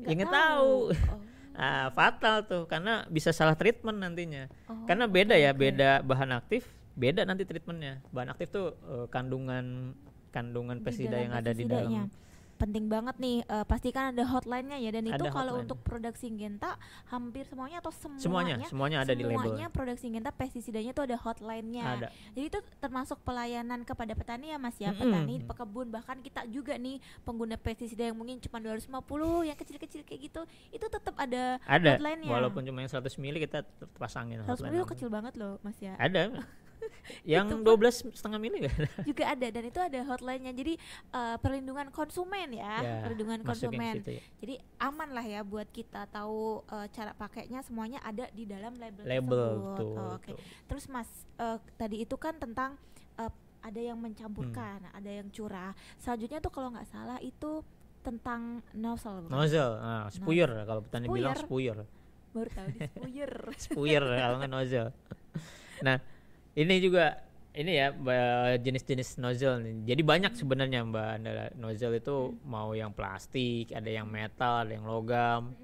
[0.00, 0.72] Nggak ya nggak tahu.
[0.90, 1.22] Oh.
[1.54, 4.50] Ah, fatal tuh karena bisa salah treatment nantinya.
[4.66, 5.62] Oh, karena beda ya, oke.
[5.62, 8.00] beda bahan aktif, beda nanti treatmentnya.
[8.08, 9.94] Bahan aktif tuh eh, kandungan
[10.30, 12.04] kandungan pestisida yang ada di pestisidanya.
[12.06, 12.22] dalam.
[12.54, 15.64] penting banget nih eh, pastikan ada hotline-nya ya dan itu Ada kalau hotline.
[15.66, 19.42] untuk produk Syngenta hampir semuanya atau semuanya Semuanya, semuanya ada di label.
[19.42, 22.08] semuanya produk Syngenta pestisidanya itu ada hotline-nya Ada.
[22.30, 25.02] jadi itu termasuk pelayanan kepada petani ya mas ya Mm-mm.
[25.02, 28.86] petani pekebun bahkan kita juga nih pengguna pestisida yang mungkin cuma 250
[29.44, 30.40] yang kecil-kecil kayak gitu
[30.70, 31.98] itu tetap ada Ada.
[31.98, 33.66] hotline-nya Walaupun cuma yang 100 mili kita
[33.98, 34.92] pasangin 100 hotline itu namanya.
[34.94, 36.30] kecil banget loh mas ya Ada.
[37.34, 38.88] yang Itu 12 setengah mili nggak ada.
[39.02, 40.74] juga ada dan itu ada hotline-nya jadi
[41.10, 44.22] eh, perlindungan konsumen ya, Ya, perlindungan konsumen situ ya.
[44.38, 49.02] jadi aman lah ya buat kita tahu eh, cara pakainya semuanya ada di dalam label
[49.02, 49.76] Label tersebut.
[49.76, 49.92] tuh.
[49.94, 50.32] Oh, Oke
[50.64, 52.76] terus mas eh, tadi itu kan tentang
[53.16, 54.92] eh, ada yang mencampurkan Hmm.
[54.92, 57.64] ada yang curah selanjutnya tuh kalau nggak salah itu
[58.00, 59.32] tentang nozzle bukan?
[59.32, 61.78] Nozzle, nah, spuyer kalau petani bilang Spuyer.
[61.78, 61.78] spuyer.
[62.30, 63.32] baru tahu di spuyer
[63.64, 64.90] spuyer kalau nggak nozzle.
[65.80, 65.96] Nah,
[66.54, 67.20] ini juga
[67.54, 67.94] ini ya
[68.58, 69.94] jenis-jenis nozzle nih.
[69.94, 71.44] Jadi banyak sebenarnya Mbak Andala.
[71.54, 75.54] Nozzle itu mau yang plastik, ada yang metal, ada yang logam.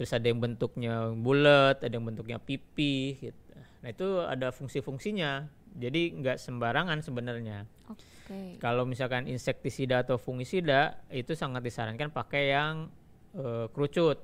[0.00, 3.52] Terus ada yang bentuknya bulat, ada yang bentuknya pipi gitu.
[3.84, 5.44] Nah, itu ada fungsi-fungsinya.
[5.76, 7.68] Jadi nggak sembarangan sebenarnya.
[7.92, 12.88] oke Kalau misalkan insektisida atau fungisida itu sangat disarankan pakai yang
[13.36, 14.16] eh, kerucut.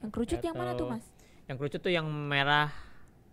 [0.00, 1.04] yang kerucut yang mana tuh mas
[1.44, 2.68] Yang kerucut tuh yang merah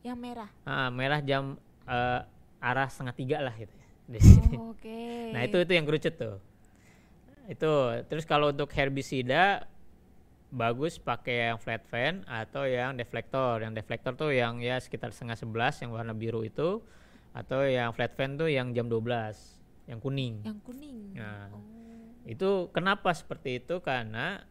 [0.03, 1.55] yang merah Ah, merah jam
[1.87, 2.21] eh,
[2.59, 4.55] arah setengah tiga lah gitu ya di sini.
[4.55, 4.99] oke
[5.35, 6.37] Nah itu itu yang kerucut tuh.
[7.47, 7.71] Itu
[8.07, 9.67] terus kalau untuk herbisida
[10.47, 13.59] bagus pakai yang flat fan atau yang deflektor.
[13.59, 16.79] Yang deflektor tuh yang ya sekitar setengah sebelas yang warna biru itu
[17.35, 19.03] atau yang flat fan tuh yang jam 12
[19.87, 20.43] yang kuning.
[20.43, 21.51] yang kuning Nah.
[21.51, 21.63] oh.
[22.27, 23.79] Itu kenapa seperti itu?
[23.79, 24.43] Karena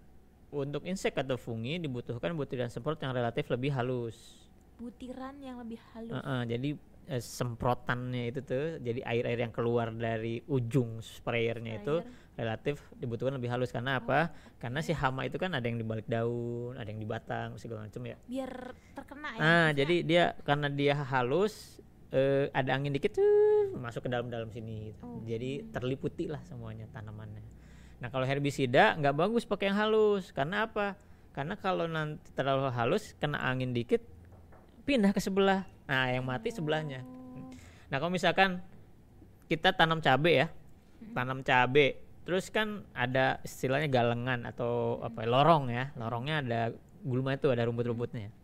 [0.48, 4.38] untuk insek atau fungi dibutuhkan butiran semprot yang relatif lebih halus.
[4.76, 6.68] butiran yang lebih halus Heeh, jadi
[7.08, 12.34] eh, semprotannya itu tuh jadi air-air yang keluar dari ujung sprayernya itu Sprayer.
[12.36, 14.34] relatif dibutuhkan lebih halus karena apa?
[14.58, 17.86] Karena si hama itu kan ada yang di balik daun, ada yang di batang segala
[17.86, 18.16] macam ya.
[18.26, 18.52] biar
[18.92, 21.80] terkena ya Nah, jadi dia karena dia halus
[22.12, 24.92] eh, ada angin dikit tuh masuk ke dalam-dalam sini.
[24.92, 25.02] gitu.
[25.04, 25.22] Oh.
[25.24, 27.42] Jadi terliputi lah semuanya tanamannya.
[27.96, 30.30] Nah, kalau herbisida nggak bagus pakai yang halus.
[30.32, 30.96] Karena apa?
[31.32, 34.00] Karena kalau nanti terlalu halus kena angin dikit
[34.88, 35.68] pindah ke sebelah.
[35.86, 37.06] Nah, yang mati sebelahnya.
[37.90, 38.58] Nah, kalau misalkan
[39.46, 40.46] kita tanam cabe ya,
[41.14, 46.60] tanam cabe, terus kan ada istilahnya galengan atau apa ya, lorong ya, lorongnya ada
[47.06, 48.34] gulma itu ada rumput-rumputnya.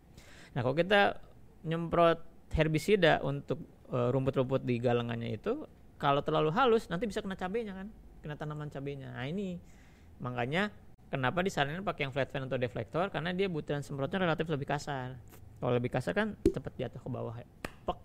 [0.55, 1.19] Nah, kalau kita
[1.67, 2.23] nyemprot
[2.55, 3.59] herbisida untuk
[3.91, 5.67] eh, rumput-rumput di galengannya itu,
[5.99, 7.91] kalau terlalu halus nanti bisa kena cabenya kan,
[8.23, 9.11] kena tanaman cabenya.
[9.19, 9.59] Nah, ini
[10.23, 10.71] makanya
[11.11, 15.19] kenapa disarankan pakai yang flat fan atau deflektor karena dia butiran semprotnya relatif lebih kasar.
[15.63, 17.47] Kalau lebih kasar kan cepat jatuh ke bawah ya.
[17.85, 17.99] Pek.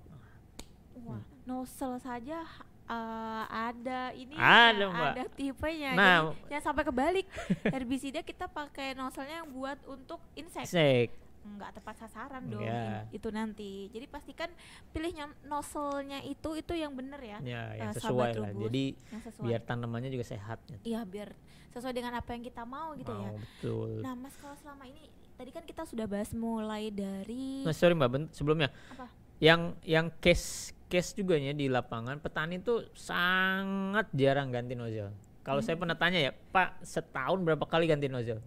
[1.02, 2.46] Wah, nozzle saja
[2.86, 5.10] eh, ada ini Ada, Mbak.
[5.12, 5.92] ada tipenya.
[5.92, 7.26] Nah, Jadi jangan sampai kebalik.
[7.74, 10.64] Herbisida kita pakai nozzle-nya yang buat untuk insek.
[10.64, 11.10] Sek.
[11.48, 13.72] Nggak tepat sasaran dong in- itu nanti.
[13.90, 14.52] Jadi pastikan
[14.92, 17.40] pilihnya nozzle-nya itu itu yang bener ya.
[17.42, 18.52] Ya, yang Eh, sesuai lah.
[18.52, 18.64] rubus.
[18.68, 19.46] Jadi Yang sesuai.
[19.48, 20.60] biar tanamannya juga sehat.
[20.68, 20.78] ya.
[20.86, 21.34] Iya, biar
[21.72, 23.30] sesuai dengan apa yang kita mau gitu ya.
[23.30, 23.90] Mau betul.
[24.00, 28.10] Nah, Mas kalau selama ini tadi kan kita sudah bahas mulai dari Nah, sorry Mbak,
[28.10, 29.06] ben- sebelumnya apa?
[29.38, 35.14] yang yang case case juga ya di lapangan petani tuh sangat jarang ganti nozzle.
[35.46, 35.68] Kalau Hmm.
[35.68, 38.42] saya pernah tanya ya, Pak, setahun berapa kali ganti nozzle?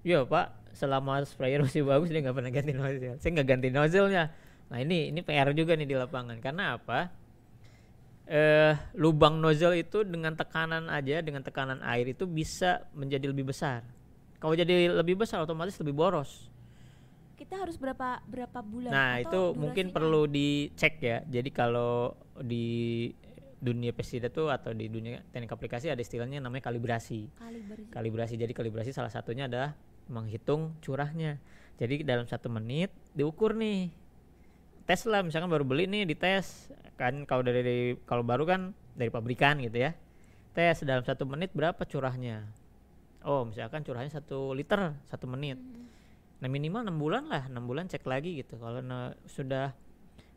[0.00, 4.24] Iya Pak, selama sprayer masih bagus dia nggak pernah ganti nozzle saya nggak ganti nozzle-nya
[4.68, 7.08] nah ini ini PR juga nih di lapangan karena apa
[8.28, 13.80] eh lubang nozzle itu dengan tekanan aja dengan tekanan air itu bisa menjadi lebih besar
[14.38, 16.48] kalau jadi lebih besar otomatis lebih boros
[17.38, 21.22] kita harus berapa berapa bulan Nah, atau itu mungkin perlu dicek ya.
[21.22, 23.06] Jadi kalau di
[23.58, 27.30] dunia pestisida tuh atau di dunia teknik aplikasi ada istilahnya namanya kalibrasi.
[27.38, 28.34] kalibrasi Kalibrasi.
[28.34, 29.78] Jadi kalibrasi salah satunya adalah
[30.10, 31.38] menghitung curahnya.
[31.78, 33.94] Jadi dalam satu menit diukur nih.
[34.82, 39.62] Tes lah misalkan baru beli nih dites kan kalau dari kalau baru kan dari pabrikan
[39.62, 39.94] gitu ya.
[40.58, 42.50] Tes dalam satu menit berapa curahnya.
[43.28, 45.60] Oh misalkan curahnya satu liter satu menit.
[46.40, 48.56] Nah minimal enam bulan lah, enam bulan cek lagi gitu.
[48.56, 49.76] Kalau na- sudah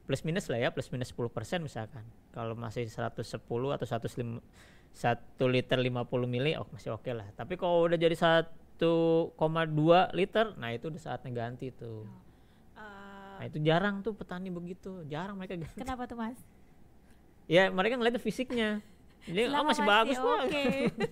[0.03, 2.03] plus minus lah ya, plus minus 10% misalkan.
[2.35, 4.43] Kalau masih 110 atau 105
[4.91, 7.31] 1 liter 50 mili, oh masih oke lah.
[7.31, 12.03] Tapi kalau udah jadi 1,2 liter, nah itu udah saatnya ganti tuh.
[12.75, 15.79] Eh, Nah itu jarang tuh petani begitu, jarang mereka ganti.
[15.79, 16.37] kenapa tuh mas
[17.47, 18.83] Ya mereka ngeliat fisiknya.
[19.21, 20.63] Jadi oh Selama masih bagus pak, oke.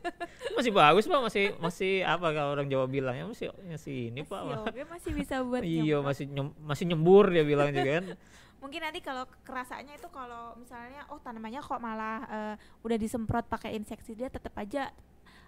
[0.58, 4.42] Masih bagus pak, masih masih apa kalau orang Jawa bilang ya masih masih ini pak.
[4.42, 8.06] masih oke masih bisa buat Iya masih nyem- masih nyembur dia bilang juga kan.
[8.62, 13.72] mungkin nanti kalau kerasanya itu kalau misalnya oh tanamannya kok malah eh, udah disemprot pakai
[13.74, 14.92] insektisida tetap aja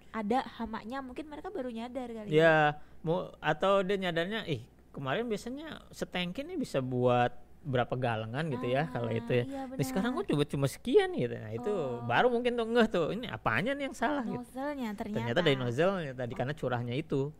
[0.08, 5.80] ada hamanya mungkin mereka baru nyadar kali Ya, mau atau dia nyadarnya, ih kemarin biasanya
[5.88, 7.32] setengkin nih bisa buat
[7.62, 9.44] berapa galengan gitu ya kalau Ah, itu ya.
[9.46, 11.30] iya Nah, sekarang kok coba cuma sekian gitu.
[11.32, 12.02] Nah, itu Oh.
[12.02, 13.06] baru mungkin tuh ngeh tuh.
[13.14, 14.42] Ini apanya nih yang salah gitu.
[14.42, 17.30] nozzle-nya ternyata Ternyata dari nozzle tadi karena curahnya itu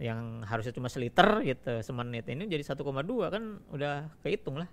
[0.00, 2.80] yang harusnya cuma seliter gitu semenit ini jadi 1,2
[3.28, 4.68] kan udah kehitung lah.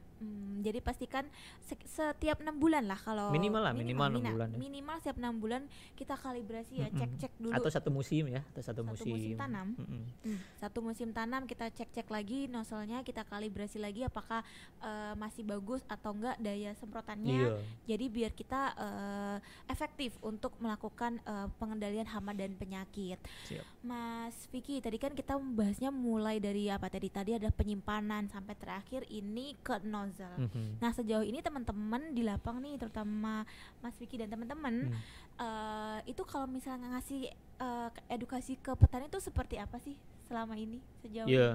[0.60, 1.24] Hmm, jadi pastikan
[1.62, 4.58] se- setiap enam bulan lah kalau Minimal lah, minimal enam bulan ya.
[4.60, 5.62] minimal setiap enam bulan
[5.96, 7.00] kita kalibrasi ya Mm-mm.
[7.00, 9.36] cek cek dulu Atau satu musim ya, atau satu, Satu musim musim.
[9.36, 9.68] tanam.
[9.74, 10.04] Mm-mm.
[10.22, 14.44] Hmm, satu musim tanam kita cek cek lagi nozzle-nya kita kalibrasi lagi apakah
[14.78, 17.56] eh, masih bagus atau enggak daya semprotannya Iya.
[17.88, 19.38] jadi biar kita eh,
[19.68, 23.64] efektif untuk melakukan eh, pengendalian hama dan penyakit Siap.
[23.82, 29.08] Mas Vicky tadi kan kita membahasnya mulai dari apa tadi tadi ada penyimpanan sampai terakhir
[29.08, 30.72] ini ke nozzle Mhm.
[30.78, 33.46] Nah sejauh ini teman-teman di lapang nih, terutama
[33.80, 34.98] Mas Vicky dan teman-teman, Hmm.
[35.38, 37.30] eh, itu kalau misalnya ngasih
[37.60, 39.94] ke- edukasi ke petani itu seperti apa sih
[40.24, 41.50] selama ini sejauh Iya.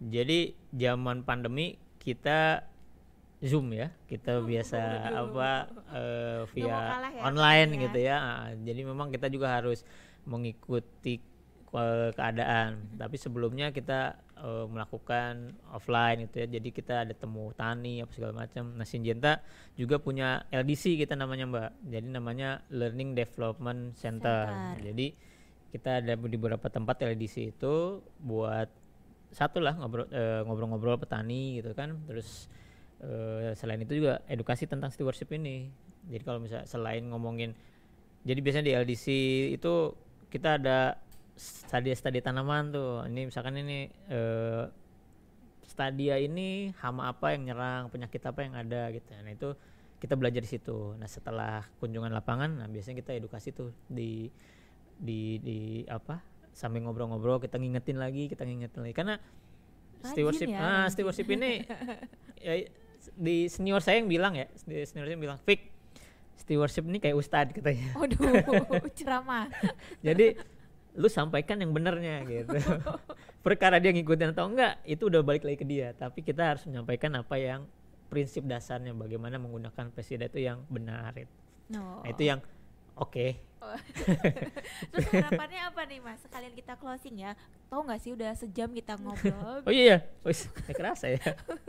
[0.00, 0.38] Jadi
[0.70, 2.62] zaman pandemi kita
[3.40, 4.78] Zoom ya, kita biasa
[5.12, 5.50] apa
[5.90, 6.80] eh, via ya,
[7.20, 7.80] online ya.
[7.82, 8.16] gitu ya.
[8.16, 9.84] Ah, Jadi memang kita juga harus
[10.24, 11.20] mengikuti
[11.66, 12.88] ke- keadaan.
[12.94, 16.46] Tapi sebelumnya kita eh, melakukan offline gitu ya.
[16.58, 18.74] Jadi kita ada temu tani apa segala macam.
[18.74, 19.42] Nah, Sinjenta
[19.74, 21.70] juga punya LDC kita namanya Mbak.
[21.90, 24.50] Jadi namanya Learning Development Center.
[24.50, 24.80] Center.
[24.82, 25.06] Jadi
[25.74, 28.70] kita ada di beberapa tempat LDC itu buat
[29.34, 32.46] satu lah ngobrol eh, ngobrol-ngobrol petani gitu kan terus
[33.02, 35.66] eh, selain itu juga edukasi tentang stewardship ini
[36.06, 37.58] jadi kalau misalnya selain ngomongin
[38.22, 39.06] jadi biasanya di LDC
[39.58, 39.98] itu
[40.30, 41.02] kita ada
[41.34, 43.02] stadia-stadia tanaman tuh.
[43.10, 44.64] Ini misalkan ini eh,
[45.66, 49.10] stadia ini hama apa yang nyerang penyakit apa yang ada gitu.
[49.18, 49.48] Nah itu
[49.98, 50.94] kita belajar di situ.
[50.94, 54.30] Nah setelah kunjungan lapangan nah biasanya kita edukasi tuh di
[54.94, 55.58] di di
[55.90, 56.22] apa?
[56.54, 58.94] Sambil ngobrol-ngobrol kita ngingetin lagi kita ngingetin lagi.
[58.94, 59.14] Karena
[60.04, 61.64] Rajin stewardship ya, ah stewardship ini
[62.44, 62.54] ya,
[63.16, 65.72] di senior saya yang bilang ya di senior saya yang bilang Fik
[66.36, 67.94] stewardship ini kayak ustadz katanya.
[67.96, 68.20] Waduh,
[68.98, 69.48] ceramah.
[70.04, 70.36] jadi
[70.94, 72.54] lu sampaikan yang benernya gitu
[73.46, 77.18] perkara dia ngikutin atau enggak itu udah balik lagi ke dia tapi kita harus menyampaikan
[77.18, 77.66] apa yang
[78.14, 81.34] prinsip dasarnya bagaimana menggunakan pestisida itu yang benar itu.
[81.74, 82.04] No.
[82.04, 82.38] Nah, itu yang
[82.96, 83.26] oke
[84.92, 86.20] Terus harapannya apa nih Mas?
[86.20, 87.32] Sekalian kita closing ya.
[87.66, 89.64] Tahu nggak sih udah sejam kita ngobrol.
[89.64, 91.20] oh iya ya wis nggak kerasa ya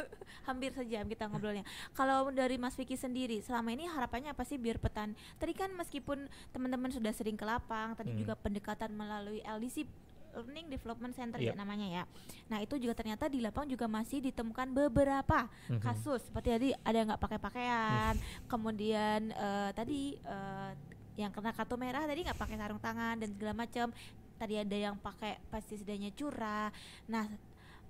[0.47, 1.63] hampir sejam kita ngobrolnya.
[1.91, 5.15] Kalau dari Mas Vicky sendiri, selama ini harapannya apa sih biar petani?
[5.35, 8.19] Tadi kan meskipun teman-teman sudah sering ke lapang, tadi Hmm.
[8.19, 9.87] juga pendekatan melalui LDC
[10.35, 11.57] Learning Development Center ya Yep.
[11.57, 12.03] namanya ya.
[12.45, 15.79] Nah itu juga ternyata di lapang juga masih ditemukan beberapa Mhm.
[15.79, 18.13] kasus seperti tadi ada yang nggak pakai pakaian,
[18.45, 20.71] kemudian eh, tadi eh,
[21.15, 23.87] yang kena kartu merah tadi nggak pakai sarung tangan dan segala macam.
[24.35, 26.69] Tadi ada yang pakai pestisidanya curah.
[27.07, 27.27] Nah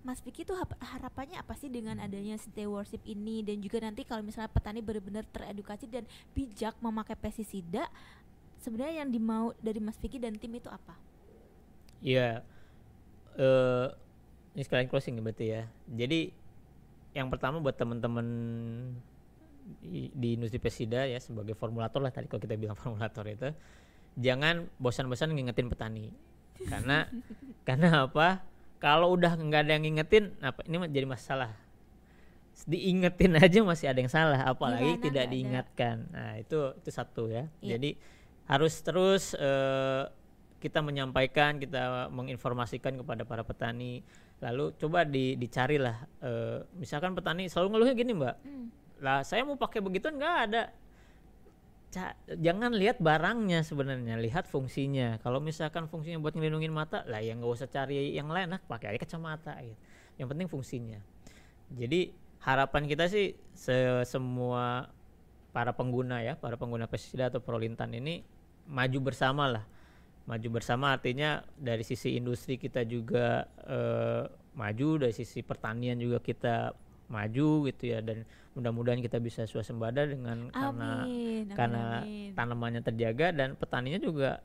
[0.05, 4.53] Mas Vicky tuh harapannya apa sih dengan adanya stewardship ini dan juga nanti kalau misalnya
[4.53, 6.05] petani benar-benar teredukasi dan
[6.38, 7.89] bijak memakai pestisida
[8.61, 10.93] sebenarnya yang dimau dari Mas Vicky dan tim itu apa?
[12.05, 12.45] Iya.
[13.36, 13.88] eh
[14.55, 15.63] ini sekalian closing ya berarti ya.
[15.89, 16.19] Jadi
[17.17, 18.28] yang pertama buat teman-teman
[19.82, 23.49] di, industri pestisida ya sebagai formulator lah tadi kalau kita bilang formulator itu
[24.16, 26.13] jangan bosan-bosan ngingetin petani.
[26.66, 27.09] Karena
[27.68, 28.45] karena apa?
[28.76, 31.51] kalau udah nggak ada yang ngingetin apa ini mah jadi masalah
[32.68, 35.34] diingetin aja masih ada yang salah apalagi Gimana tidak nggak ada?
[35.34, 37.76] diingatkan nah itu itu satu ya Iya.
[37.76, 37.89] jadi
[38.45, 40.03] harus terus eh,
[40.61, 44.05] kita menyampaikan kita menginformasikan kepada para petani
[44.38, 48.70] lalu coba di, dicarilah eh, misalkan petani selalu ngeluhnya gini mbak Hmm.
[49.03, 50.63] Lah saya mau pakai begituan nggak ada.
[51.95, 55.19] Ca- jangan lihat barangnya sebenarnya lihat fungsinya.
[55.23, 58.95] Kalau misalkan fungsinya buat ngelindungin mata lah ya nggak usah cari yang lain lah pakai
[58.95, 59.79] aja kacamata gitu.
[60.19, 60.99] Yang penting fungsinya.
[61.71, 62.11] Jadi
[62.43, 64.91] harapan kita sih se- semua
[65.55, 68.27] para pengguna ya para pengguna pestisida atau prolintan ini
[68.67, 69.65] maju bersama lah.
[70.25, 74.23] Maju bersama artinya dari sisi industri kita juga eh,
[74.57, 76.73] maju dari sisi pertanian juga kita
[77.07, 82.29] maju gitu ya dan mudah-mudahan kita bisa swasembada dengan karena Amin, amin, karena amin.
[82.33, 84.41] tanamannya terjaga dan petaninya juga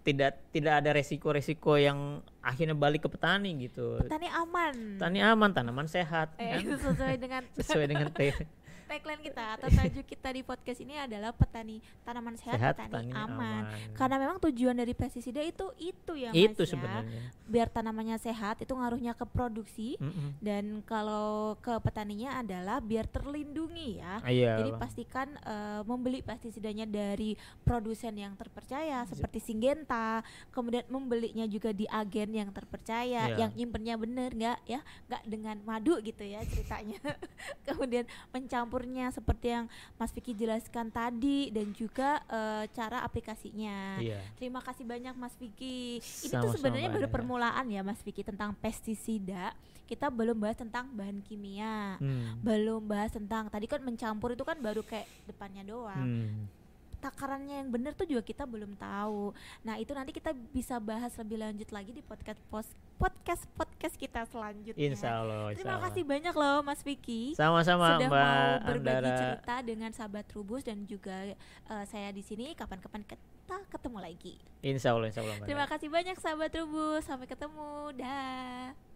[0.00, 1.98] tidak tidak ada resiko-resiko yang
[2.40, 4.00] akhirnya balik ke petani gitu.
[4.00, 4.96] Petani aman.
[4.96, 6.80] Petani aman, tanaman sehat Eh, kan?
[6.80, 8.48] sesuai dengan sesuai dengan te-
[8.90, 13.12] tagline kita atau tajuk kita di podcast ini adalah petani tanaman sehat, Sehat, petani petani
[13.14, 13.62] aman.
[13.62, 13.62] aman.
[13.94, 16.70] Karena memang tujuan dari pestisida itu itu ya Mas itu ya.
[16.74, 17.20] sebenarnya.
[17.46, 20.42] Biar tanamannya sehat itu ngaruhnya ke produksi Mm-mm.
[20.42, 24.18] dan kalau ke petaninya adalah biar terlindungi ya.
[24.26, 24.52] Iya.
[24.58, 24.80] Jadi Bang.
[24.82, 32.34] pastikan eh, membeli pestisidanya dari produsen yang terpercaya seperti Singgenta, kemudian membelinya juga di agen
[32.34, 33.36] yang terpercaya, Iya.
[33.38, 36.98] yang nyimpennya bener nggak ya, nggak dengan madu gitu ya ceritanya.
[37.68, 38.08] kemudian
[38.80, 39.66] mencampurnya seperti yang
[40.00, 44.00] Mas Vicky jelaskan tadi dan juga eh, cara aplikasinya.
[44.00, 44.24] Iya.
[44.40, 46.00] Terima kasih banyak Mas Vicky.
[46.00, 49.52] Ini tuh Sama-sama, sebenarnya baru permulaan ya Mas Vicky tentang pestisida.
[49.84, 52.38] Kita belum bahas tentang bahan kimia Hmm.
[52.40, 56.46] belum bahas tentang tadi kan mencampur itu kan baru kayak depannya doang Hmm.
[57.00, 61.36] Takarannya yang benar tuh juga kita belum tahu nah itu nanti kita bisa bahas lebih
[61.36, 65.50] lanjut lagi di podcast pos- podcast podcast kita selanjutnya Insya Allah.
[65.50, 65.88] insya terima Allah.
[65.88, 69.16] kasih banyak loh Mas Vicky Sama-sama sudah Mbak mau berbagi Andara.
[69.18, 73.24] cerita dengan sahabat Trubus dan juga eh, saya di sini kapan-kapan kita
[73.66, 75.34] ketemu lagi Insya Allah, insya Allah.
[75.34, 78.89] Mbak terima kasih banyak sahabat Trubus sampai ketemu dah